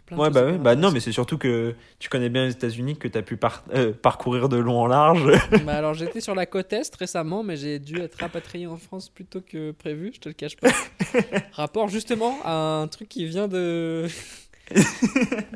[0.07, 2.45] Plein de Ouais, choses bah ouais, bah non, mais c'est surtout que tu connais bien
[2.45, 5.25] les États-Unis, que t'as pu par- euh, parcourir de long en large.
[5.65, 9.09] Bah alors j'étais sur la côte est récemment, mais j'ai dû être rapatrié en France
[9.09, 10.71] plus tôt que prévu, je te le cache pas.
[11.53, 12.53] Rapport justement à
[12.83, 14.07] un truc qui vient de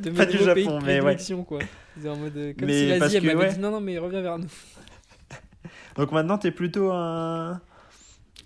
[0.03, 1.17] de Pas du nouveaux pays Japon, de mais ouais.
[1.45, 1.61] quoi.
[2.07, 3.53] En mode euh, comme Mais si l'Asie elle m'avait ouais.
[3.55, 4.49] dit non non mais reviens vers nous.
[5.97, 7.61] Donc maintenant, t'es plutôt un.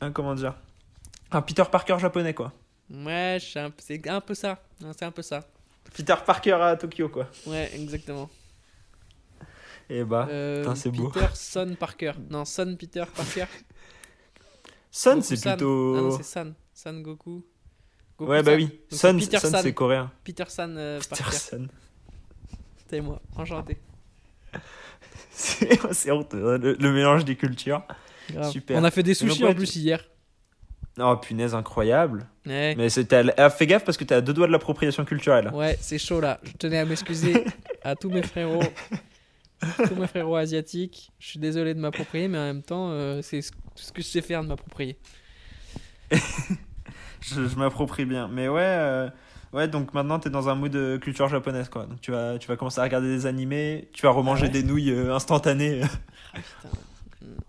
[0.00, 0.11] un.
[0.12, 0.55] comment dire
[1.30, 2.53] Un Peter Parker japonais, quoi.
[2.90, 3.61] Ouais, c'est
[4.09, 4.59] un peu ça,
[4.96, 5.44] c'est un peu ça.
[5.95, 7.28] Peter Parker à Tokyo, quoi.
[7.47, 8.30] Ouais, exactement.
[9.90, 10.26] Et bah.
[10.30, 11.09] Euh, c'est beau.
[11.11, 12.12] Peter Son Parker.
[12.30, 13.47] Non, Son Peter Parker.
[14.90, 15.95] Sun, Goku c'est plutôt.
[15.97, 16.55] Ah non, c'est San.
[16.72, 17.45] San Goku.
[18.18, 18.61] Goku ouais, bah San.
[18.61, 18.66] oui.
[19.22, 20.11] Donc, c'est Peter coréen.
[20.24, 21.36] Peter San euh, Peter Parker.
[21.36, 21.68] Sun.
[22.90, 23.78] C'est moi, enchanté.
[25.32, 27.82] C'est honteux, hein, le, le mélange des cultures.
[28.30, 28.51] Grave.
[28.51, 28.78] Super.
[28.78, 30.05] On a fait des sushis en plus hier.
[31.01, 32.26] Oh punaise, incroyable.
[32.47, 32.74] Ouais.
[32.76, 33.22] Mais c'était.
[33.38, 35.51] ah, fais gaffe parce que t'es à deux doigts de l'appropriation culturelle.
[35.55, 36.38] Ouais, c'est chaud là.
[36.45, 37.45] Je tenais à m'excuser
[37.82, 38.62] à tous mes frérots,
[39.88, 41.11] tous mes frérots asiatiques.
[41.18, 44.07] Je suis désolé de m'approprier, mais en même temps, euh, c'est ce ce que je
[44.07, 44.99] sais faire de m'approprier.
[47.22, 48.28] Je, je m'approprie bien.
[48.28, 49.09] Mais ouais, euh,
[49.53, 51.86] ouais, donc maintenant t'es dans un mood de culture japonaise quoi.
[51.86, 54.53] Donc tu vas, tu vas commencer à regarder des animés, tu vas remanger Ah ouais
[54.53, 55.82] des nouilles euh, instantanées.
[56.34, 56.76] Ah putain.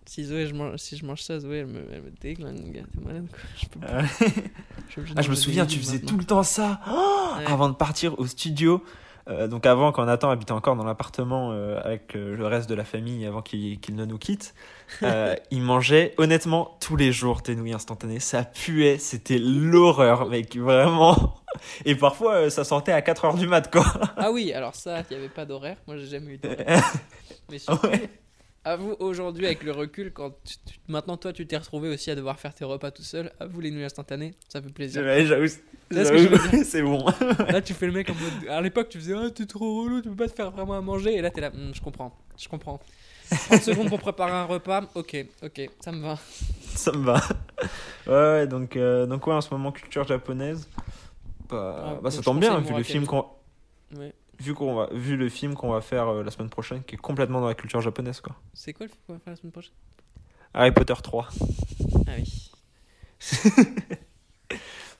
[0.05, 2.81] Si Zoé, je mange, si je mange ça, Zoé, elle me, elle me déglingue, gars.
[2.93, 3.39] T'es malade quoi.
[3.57, 4.01] Je peux pas.
[4.01, 6.09] Je suis obligé de ah, je me des souviens, tu faisais maintenant.
[6.09, 7.09] tout le temps ça Oh
[7.39, 7.45] Ouais.
[7.51, 8.83] avant de partir au studio.
[9.29, 12.75] Euh, donc avant, quand Nathan habitait encore dans l'appartement euh, avec euh, le reste de
[12.75, 14.53] la famille avant qu'il ne nous quitte,
[15.51, 18.19] il mangeait honnêtement tous les jours tes nouilles instantanées.
[18.19, 21.41] Ça puait, c'était l'horreur, mec, vraiment.
[21.85, 23.85] Et parfois, ça sortait à 4h du mat, quoi.
[24.17, 25.77] Ah oui, alors ça, il n'y avait pas d'horaire.
[25.87, 26.83] Moi, j'ai jamais eu d'horaire.
[27.49, 28.09] Mais surtout, Ouais.
[28.65, 32.15] Avoue aujourd'hui, avec le recul, quand tu- tu- maintenant toi, tu t'es retrouvé aussi à
[32.15, 35.01] devoir faire tes repas tout seul, avoue les nouilles instantanées, ça fait plaisir.
[35.03, 35.59] Ouais, J'avoue, ce
[36.63, 37.05] c'est bon.
[37.49, 38.49] Là, tu fais le mec en mode.
[38.49, 40.81] À l'époque, tu faisais Ah, t'es trop relou, tu peux pas te faire vraiment à
[40.81, 41.13] manger.
[41.15, 42.79] Et là, t'es là, Hum, je comprends, je comprends.
[43.29, 46.17] 30 secondes pour préparer un repas, ok, ok, ça me va.
[46.75, 47.21] Ça me va.
[48.07, 50.67] Ouais, ouais, donc, euh, donc ouais, en ce moment, culture japonaise.
[51.49, 52.83] Bah, Ah, bah, ça tombe bien, vu le, Murakami.
[52.83, 53.25] film qu'on,
[53.95, 54.13] Ouais.
[54.43, 56.97] Vu, qu'on va, vu le film qu'on va faire euh, la semaine prochaine, qui est
[56.97, 58.35] complètement dans la culture japonaise, quoi.
[58.53, 59.73] C'est quoi le film qu'on va faire la semaine prochaine?
[60.53, 61.27] Harry Potter 3.
[62.07, 62.51] Ah oui.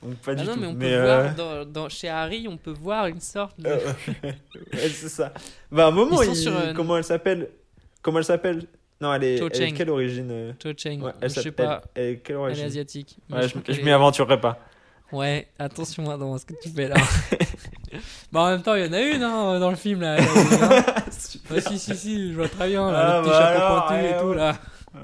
[0.02, 0.60] Donc pas Ah du non, tout.
[0.60, 3.58] mais on peut mais, euh, voir, dans, dans- chez Harry, on peut voir une sorte
[3.60, 3.68] de.
[4.24, 4.34] ouais,
[4.90, 5.32] c'est ça.
[5.70, 7.50] Bah, à un moment, il- sur, euh, comment elle s'appelle?
[8.02, 8.66] Comment elle s'appelle?
[9.00, 12.04] Non, elle est, elle est quelle origine Cho Cheng, ouais, elle je sais pas, Elle
[12.04, 13.18] est quelle elle est asiatique.
[13.30, 14.58] Ouais, je m'y aventurerai pas.
[15.12, 16.96] Ouais, attention hein, dans ce que tu fais là.
[18.32, 20.16] bah en même temps, il y en a une hein, dans le film là.
[21.50, 21.62] Ouais, Super.
[21.62, 24.04] si, si, si, je vois très bien Ah, là, le petit bah chapeau alors, pointu
[24.04, 24.36] et tout ouais.
[24.36, 24.58] là.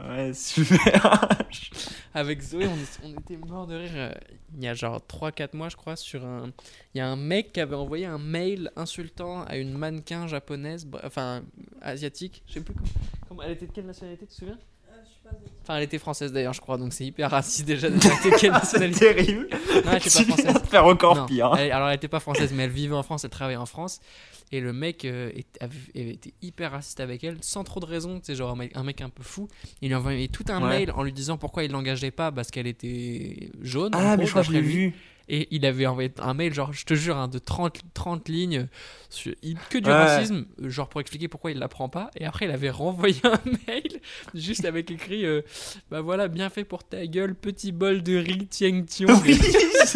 [0.09, 1.29] Ouais, super.
[2.15, 2.67] Avec Zoé,
[3.03, 4.13] on, était mort de rire euh,
[4.57, 6.51] il y a genre 3-4 mois, je crois, sur un.
[6.95, 10.87] Il y a un mec qui avait envoyé un mail insultant à une mannequin japonaise,
[11.05, 11.43] enfin
[11.83, 12.89] asiatique, je sais plus comment,
[13.29, 14.59] comment- Elle était de quelle nationalité, tu te souviens?
[15.63, 18.49] Enfin, elle était française d'ailleurs, je crois, donc c'est hyper raciste déjà de quelle C'est
[18.49, 18.99] nationalité.
[19.15, 19.49] terrible.
[19.51, 20.55] Non, elle était pas française.
[20.55, 21.47] de faire encore Non, pire.
[21.53, 21.57] hein.
[21.59, 24.01] elle- alors elle était pas française, mais elle vivait en France, elle travaillait en France.
[24.53, 25.31] Et le mec euh,
[25.95, 28.19] été hyper raciste avec elle, sans trop de raison.
[28.19, 29.47] Tu sais, genre un mec, un mec un peu fou.
[29.81, 30.69] Il lui a envoyé tout un Ouais.
[30.81, 33.93] mail en lui disant pourquoi il l'engageait pas parce qu'elle était jaune.
[33.95, 34.95] Ah, mais gros, je crois que je l'ai vu.
[35.33, 38.67] Et il avait envoyé un mail, genre, je te jure, hein, de 30, 30 lignes,
[39.11, 39.95] sur- il- que du Ouais.
[39.95, 42.11] racisme, genre pour expliquer pourquoi il la prend pas.
[42.17, 44.01] Et après, il avait renvoyé un mail,
[44.35, 45.43] juste avec écrit euh,
[45.89, 49.09] Bah voilà, bien fait pour ta gueule, petit bol de riz, tieng tiong.
[49.25, 49.39] Oui,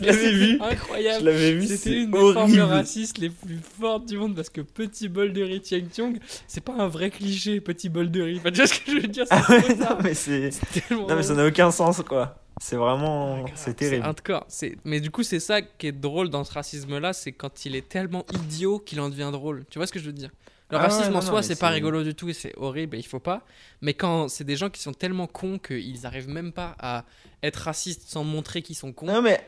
[0.00, 0.58] je l'avais vu.
[0.58, 1.24] Je Incroyable.
[1.24, 5.08] l'avais vu, C'était une des formes racistes les plus fortes du monde parce que petit
[5.08, 8.36] bol de riz tieng tiong, c'est pas un vrai cliché, petit bol de riz.
[8.38, 9.24] Enfin, tu vois ce que je veux dire?
[9.26, 12.40] C'est Ah ouais, non, mais Non, mais ça n'a aucun sens, quoi.
[12.60, 13.44] C'est vraiment.
[13.46, 14.02] Ah, C'est terrible.
[14.02, 14.46] C'est hardcore.
[14.84, 17.88] Mais du coup, c'est ça qui est drôle dans ce racisme-là, c'est quand il est
[17.88, 19.64] tellement idiot qu'il en devient drôle.
[19.70, 20.30] Tu vois ce que je veux dire?
[20.70, 22.98] Le Ah racisme non, en soi, c'est pas rigolo du tout et c'est horrible et
[22.98, 23.42] il faut pas.
[23.82, 27.04] Mais quand c'est des gens qui sont tellement cons qu'ils arrivent même pas à
[27.42, 29.06] être racistes sans montrer qu'ils sont cons.
[29.06, 29.40] Non, mais.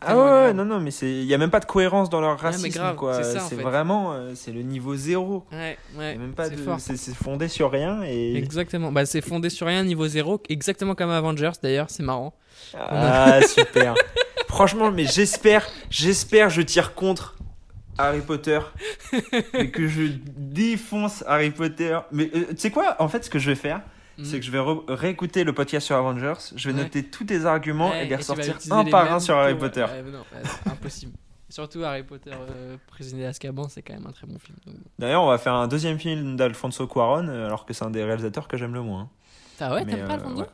[0.00, 0.90] Ah ouais, non, non, mais.
[1.02, 3.14] Il y a même pas de cohérence dans leur racisme, quoi.
[3.14, 3.62] c'est ça, en C'est fait.
[3.62, 4.12] vraiment.
[4.12, 5.44] euh, C'est le niveau zéro.
[5.52, 6.16] Ouais, ouais.
[6.16, 6.56] même pas de.
[6.78, 8.36] c'est fondé sur rien et.
[8.36, 8.92] Exactement.
[8.92, 12.34] Bah, c'est fondé sur rien, niveau zéro, exactement comme Avengers d'ailleurs, c'est marrant.
[12.78, 13.94] Ah, super.
[14.48, 17.36] Franchement, mais j'espère, j'espère, je tire contre
[17.98, 18.58] Harry Potter
[19.54, 20.02] et que je
[20.36, 21.98] défonce Harry Potter.
[22.12, 22.96] Mais euh, tu sais quoi?
[22.98, 23.80] En fait, ce que je vais faire,
[24.22, 26.34] C'est que je vais réécouter le podcast sur Avengers.
[26.54, 26.82] Je vais Ouais.
[26.84, 29.84] noter tous tes arguments Ouais, et les ressortir un les par un sur Harry Potter.
[29.84, 30.24] ouais, non,
[30.66, 31.12] impossible.
[31.48, 34.56] Surtout Harry Potter, euh, prisonnier d'Azkaban, c'est quand même un très bon film.
[35.00, 38.04] D'ailleurs, on va faire un deuxième film d'Alfonso Cuaron, euh, alors que c'est un des
[38.04, 39.08] réalisateurs que j'aime le moins.
[39.58, 40.46] Ah ouais, t'aimes pas euh, Alfonso ouais.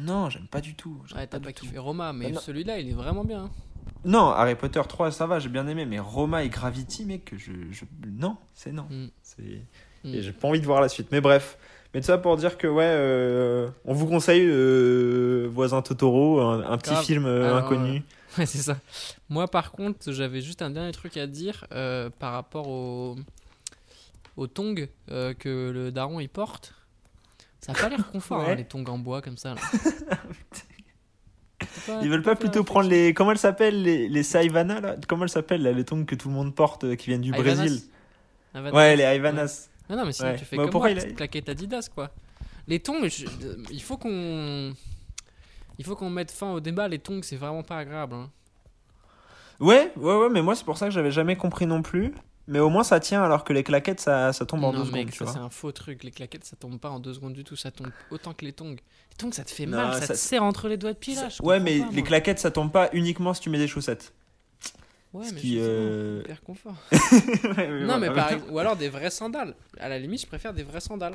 [0.00, 1.02] Non, j'aime pas du tout.
[1.16, 1.64] Ouais, t'as pas tout.
[1.64, 2.40] kiffé Roma, mais Ah, non.
[2.40, 3.44] celui-là, il est vraiment bien.
[3.46, 3.50] hein.
[4.04, 7.50] Non, Harry Potter 3, ça va, j'ai bien aimé, mais Roma et Gravity, mec, je,
[7.72, 7.84] je...
[8.06, 8.86] non, c'est non.
[8.90, 9.08] Mm.
[10.04, 10.14] Mm.
[10.14, 11.08] Et j'ai pas envie de voir la suite.
[11.10, 11.58] Mais bref.
[11.94, 16.62] Mais tout ça pour dire que, ouais, euh, on vous conseille euh, Voisin Totoro, un,
[16.70, 17.04] un petit Grave.
[17.04, 18.02] film euh, Alors, inconnu.
[18.36, 18.76] Ouais, c'est ça.
[19.30, 23.16] Moi, par contre, j'avais juste un dernier truc à dire euh, par rapport au,
[24.36, 26.74] au tongs euh, que le daron il porte.
[27.60, 28.52] Ça a pas l'air confort, Ouais.
[28.52, 29.54] hein, les tongs en bois comme ça.
[29.54, 29.60] là.
[31.86, 33.12] Pas- Ils veulent pas plutôt prendre les.
[33.14, 34.96] Comment elles s'appellent les, les Saivana, là?
[35.08, 37.30] Comment elles s'appellent, là, les tongs que tout le monde porte euh, qui viennent du
[37.30, 37.82] Ivanas Brésil?
[38.54, 38.76] Ivanas.
[38.76, 39.68] Ouais, les Ivanas.
[39.90, 40.36] Non, non, mais sinon Ouais.
[40.38, 42.10] tu fais Bah, comme moi, il a- claquette Adidas, quoi.
[42.66, 43.26] Les tongs, je-
[43.70, 44.72] il faut qu'on...
[45.78, 46.88] Il faut qu'on mette fin au débat.
[46.88, 48.14] Les tongs, c'est vraiment pas agréable.
[48.14, 48.30] hein.
[49.60, 52.12] Ouais, ouais, ouais, mais moi, c'est pour ça que j'avais jamais compris non plus.
[52.46, 55.12] Mais au moins, ça tient, alors que les claquettes, ça, ça tombe en deux mec,
[55.14, 56.02] secondes, c'est un faux truc.
[56.02, 57.56] Les claquettes, ça tombe pas en deux secondes du tout.
[57.56, 58.70] Ça tombe autant que les tongs.
[58.74, 59.94] Les tongs, ça te fait Non, mal.
[59.94, 61.28] Ça, ça- te serre entre les doigts de pied là.
[61.42, 64.14] ouais, mais pas, les claquettes, ça tombe pas uniquement si tu mets des chaussettes.
[65.12, 66.74] Ouais, ce mais qui, euh, hyper confort.
[67.56, 69.54] Ouais, non, mais par ou alors des vraies sandales.
[69.78, 71.14] À la limite, je préfère des vraies sandales.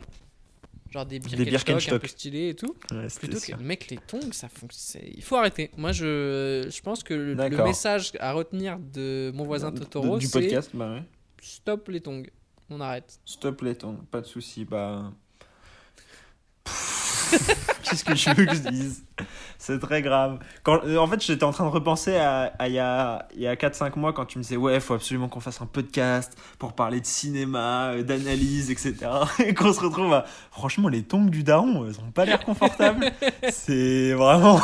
[0.89, 2.75] Genre des Birkenstock, un peu stylés et tout.
[2.91, 5.01] Ouais, Plutôt que mec les tongs, ça fonctionne.
[5.15, 5.71] Il faut arrêter.
[5.75, 10.69] Moi, je, je pense que le, message à retenir de mon voisin Totoro, du podcast,
[10.73, 11.03] bah ouais.
[11.41, 12.23] stop les tongs.
[12.69, 13.19] On arrête.
[13.25, 15.11] Stop les tongs, pas de soucis, bah.
[17.83, 19.03] Qu'est-ce que je veux que je dise?
[19.57, 20.39] C'est très grave.
[20.63, 23.47] Quand, euh, en fait, j'étais en train de repenser à, il y a, il y
[23.47, 26.73] a 4-5 mois quand tu me disais Ouais, faut absolument qu'on fasse un podcast pour
[26.73, 28.95] parler de cinéma, euh, d'analyse, etc.
[29.45, 30.25] Et qu'on se retrouve à.
[30.51, 33.11] Franchement, les tongs du daron, elles ont pas l'air confortables.
[33.51, 34.59] C'est vraiment.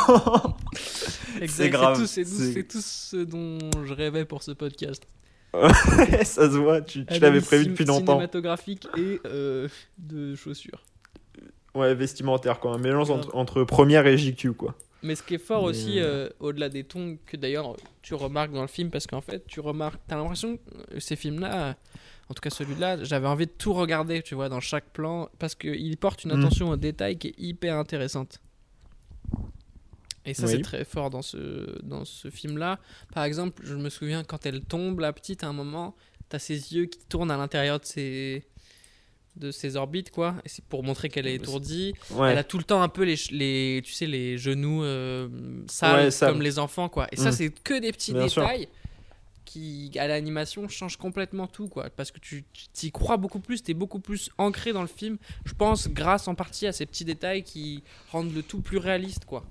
[1.40, 5.06] Exact, grave, C'est tout, c'est- c'est tout ce dont je rêvais pour ce podcast.
[5.52, 8.12] ça se voit, tu, tu l'avais prévu depuis longtemps.
[8.12, 9.68] Cinématographique et euh,
[9.98, 10.82] de chaussures.
[11.74, 12.72] Ouais, vestimentaire, quoi.
[12.74, 14.74] Un mélange entre, entre première et JQ, quoi.
[15.02, 18.14] Mais ce qui est fort Mais, aussi, euh, euh, au-delà des tongs, que d'ailleurs tu
[18.14, 21.76] remarques dans le film, parce qu'en fait, tu remarques, t'as l'impression que ces films-là,
[22.28, 25.54] en tout cas celui-là, j'avais envie de tout regarder, tu vois, dans chaque plan, parce
[25.54, 26.40] qu'il porte une Mm.
[26.40, 28.40] attention au détail qui est hyper intéressante.
[30.26, 30.52] Et ça, Oui.
[30.56, 32.78] c'est très fort dans ce, dans ce film-là.
[33.14, 35.96] Par exemple, je me souviens quand elle tombe, la petite, à un moment,
[36.28, 38.44] t'as ses yeux qui tournent à l'intérieur de ses,
[39.36, 40.34] de ses orbites, quoi.
[40.44, 41.94] Et c'est pour montrer qu'elle est étourdie.
[42.10, 42.32] Ouais.
[42.32, 45.28] Elle a tout le temps un peu les, les tu sais, les genoux euh,
[45.68, 47.06] sales Ouais, comme les enfants, quoi.
[47.12, 47.32] Et ça, Mm.
[47.32, 48.42] c'est que des petits Bien sûr.
[48.42, 48.68] détails
[49.44, 51.90] qui, à l'animation, changent complètement tout, quoi.
[51.90, 55.16] Parce que tu tu y crois beaucoup plus, t'es beaucoup plus ancré dans le film.
[55.44, 59.24] Je pense, grâce en partie à ces petits détails qui rendent le tout plus réaliste,
[59.24, 59.44] quoi.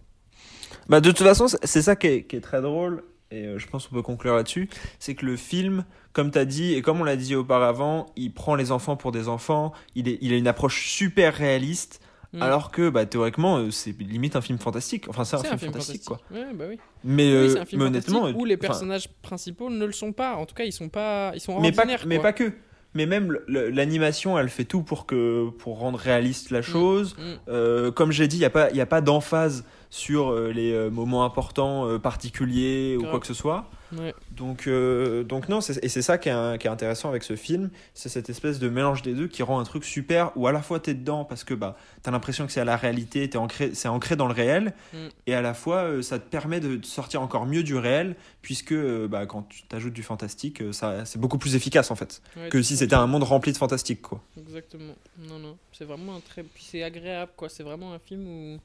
[0.87, 3.57] Bah de toute façon, c'est- c'est ça qui est, qui est très drôle, et euh,
[3.59, 4.69] je pense qu'on peut conclure là-dessus,
[4.99, 5.83] c'est que le film,
[6.19, 9.13] comme tu as dit, et comme on l'a dit auparavant, il prend les enfants pour
[9.13, 12.01] des enfants, il, est, il a une approche super réaliste,
[12.33, 12.43] Mm.
[12.43, 15.09] alors que bah, théoriquement, euh, c'est limite un film fantastique.
[15.09, 16.19] Enfin, c'est un, film, fantastique, quoi.
[16.29, 16.77] Ouais, bah oui.
[17.03, 18.29] Mais, Oui, euh, c'est un film mais honnêtement...
[18.29, 20.35] où les enfin, personnages principaux ne le sont pas.
[20.35, 22.53] En tout cas, ils sont pas, ils sont mais pas, mais pas que.
[22.93, 27.15] mais même l'animation, elle fait tout pour, que, pour rendre réaliste la chose.
[27.17, 27.21] Mm.
[27.47, 30.51] Euh, comme j'ai dit, il n'y a pas, il y a pas d'emphase sur euh,
[30.51, 33.65] les euh, moments importants euh, particuliers ou quoi que ce soit.
[33.91, 34.13] Ouais.
[34.29, 37.23] Donc, euh, donc non, c'est- et c'est ça qui est, un- qui est intéressant avec
[37.23, 40.45] ce film, c'est cette espèce de mélange des deux qui rend un truc super où
[40.45, 43.35] à la fois t'es dedans parce que bah, t'as l'impression que c'est à la réalité,
[43.35, 44.97] ancré, c'est ancré dans le réel, Mm.
[45.25, 48.73] et à la fois euh, ça te permet de sortir encore mieux du réel puisque
[48.73, 52.49] euh, bah, quand tu t'ajoutes du fantastique, ça, c'est beaucoup plus efficace en fait Ouais,
[52.49, 54.21] que si c'était un monde rempli de fantastique quoi.
[54.39, 54.93] Exactement.
[55.27, 55.57] Non, non.
[55.71, 56.43] C'est vraiment un très.
[56.43, 57.49] Puis c'est agréable, quoi.
[57.49, 58.59] C'est vraiment un film où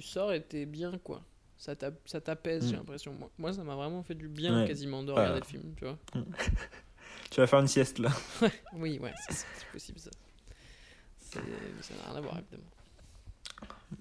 [0.00, 1.22] tu sors et t'es bien, quoi.
[1.56, 2.68] Ça t'a- ça t'apaise, Mm.
[2.70, 3.12] j'ai l'impression.
[3.18, 4.68] Moi, moi, ça m'a vraiment fait du bien, Ouais.
[4.68, 5.98] quasiment, de regarder le film, tu vois.
[7.30, 8.10] Tu vas faire une sieste là.
[8.74, 10.10] Oui, ouais, c'est possible, ça.
[11.18, 12.70] Ça n'a rien à voir, évidemment.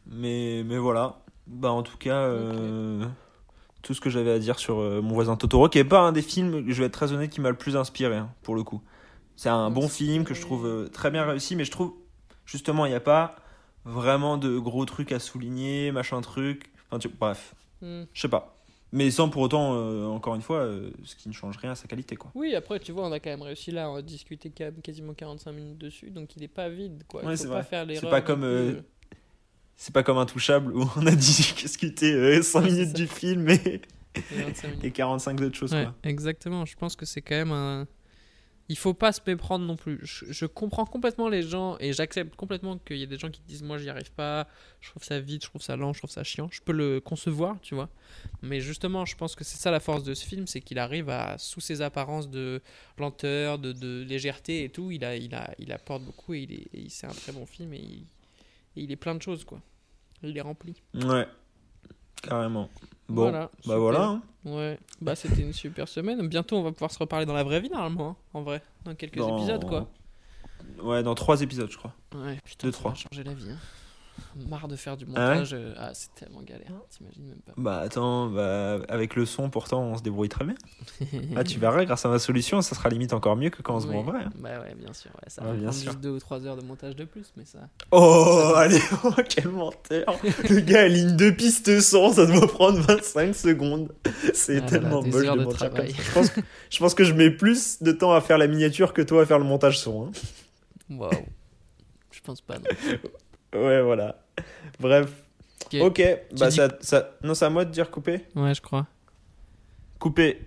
[0.06, 1.20] Mais, mais voilà.
[1.48, 3.06] Bah, en tout cas, euh,
[3.82, 6.12] tout ce que j'avais à dire sur euh, Mon voisin Totoro, qui est pas un
[6.12, 8.64] des films, je vais être très honnête, qui m'a le plus inspiré, hein, pour le
[8.64, 8.82] coup.
[9.36, 11.94] C'est un bon film que je trouve euh, très bien réussi, mais je trouve,
[12.46, 13.36] justement, il n'y a pas
[13.88, 16.72] vraiment de gros trucs à souligner, machin truc.
[16.90, 18.04] Enfin, tu- bref, Hmm.
[18.14, 18.54] je sais pas.
[18.94, 21.76] Mais sans pour autant, euh, encore une fois, euh, ce qui ne change rien à
[21.76, 22.32] sa qualité, quoi.
[22.36, 25.14] Oui, après, tu vois, on a quand même réussi là à discuter quand même quasiment
[25.14, 27.24] 45 minutes dessus, donc il est pas vide, quoi.
[27.26, 27.64] Ouais, c'est pas vrai.
[27.64, 28.82] faire C'est pas comme, euh,
[29.76, 33.82] C'est pas comme Intouchable où on a discuté 5 Ouais, c'est minutes du film et,
[34.16, 34.84] les 25 minutes.
[34.86, 35.94] et 45 d'autres choses, Ouais, quoi.
[36.04, 36.66] exactement.
[36.66, 37.88] Je pense que c'est quand même un.
[38.70, 40.00] Il faut pas se méprendre non plus.
[40.04, 43.64] Je, comprends complètement les gens et j'accepte complètement qu'il y ait des gens qui disent
[43.64, 44.48] moi j'y arrive pas,
[44.82, 46.50] je trouve ça vide, je trouve ça lent, je trouve ça chiant.
[46.52, 47.90] Je peux le concevoir, tu vois.
[48.42, 51.10] Mais justement, je pense que c'est ça la force de ce film, c'est qu'il arrive
[51.10, 52.62] à, sous ses apparences de
[52.98, 57.12] lenteur, de, légèreté et tout, il, a, il, a, il apporte beaucoup et c'est un
[57.12, 58.06] très bon film et il,
[58.78, 59.62] et il est plein de choses quoi.
[60.24, 60.82] Il est rempli.
[60.94, 61.28] Ouais,
[62.22, 62.70] carrément.
[63.10, 63.80] Bon, Voilà, bah super.
[63.80, 64.04] voilà.
[64.06, 64.22] hein.
[64.46, 66.28] Ouais, bah c'était une super semaine.
[66.28, 68.96] Bientôt on va pouvoir se reparler dans la vraie vie normalement, hein, en vrai, dans
[68.96, 69.88] quelques Dans- épisodes quoi.
[70.82, 71.94] Ouais, dans 3 épisodes, je crois.
[72.16, 72.92] Ouais, putain, Deux, ça trois.
[72.92, 73.50] va changer la vie.
[73.52, 73.58] hein.
[74.50, 75.54] Marre de faire du Ah ouais montage.
[75.54, 77.54] euh, Ah, c'est tellement galère, t'imagines même pas.
[77.58, 80.56] Bah attends, bah, avec le son, pourtant, on se débrouille très bien.
[81.36, 83.80] Ah, tu verras, grâce à ma solution, ça sera limite encore mieux que quand on
[83.80, 84.22] se voit en vrai.
[84.26, 84.30] hein.
[84.36, 85.12] Bah ouais, bien sûr.
[85.16, 85.92] Ouais, ça Ouais, va bien sûr.
[85.92, 87.60] juste 2 ou 3 heures de montage de plus, mais ça.
[87.92, 90.06] Oh, allez, oh, quel menteur
[90.50, 93.92] Le gars aligne deux pistes son, ça doit prendre 25 secondes.
[94.34, 95.92] C'est Ah, tellement voilà, moche de de mentir comme travail.
[95.94, 96.02] ça.
[96.04, 98.94] Je pense, que- je pense que je mets plus de temps à faire la miniature
[98.94, 100.08] que toi à faire le montage son.
[100.08, 100.12] hein.
[100.90, 101.26] Waouh.
[102.12, 102.58] Je pense pas.
[102.60, 102.66] Non.
[103.54, 104.20] Ouais, voilà.
[104.80, 105.12] Bref.
[105.82, 106.02] Ok.
[106.40, 107.12] Bah dis- ça, ça...
[107.24, 108.26] Non, c'est à moi de dire couper?
[108.36, 108.88] Ouais, je crois.
[110.00, 110.42] Couper.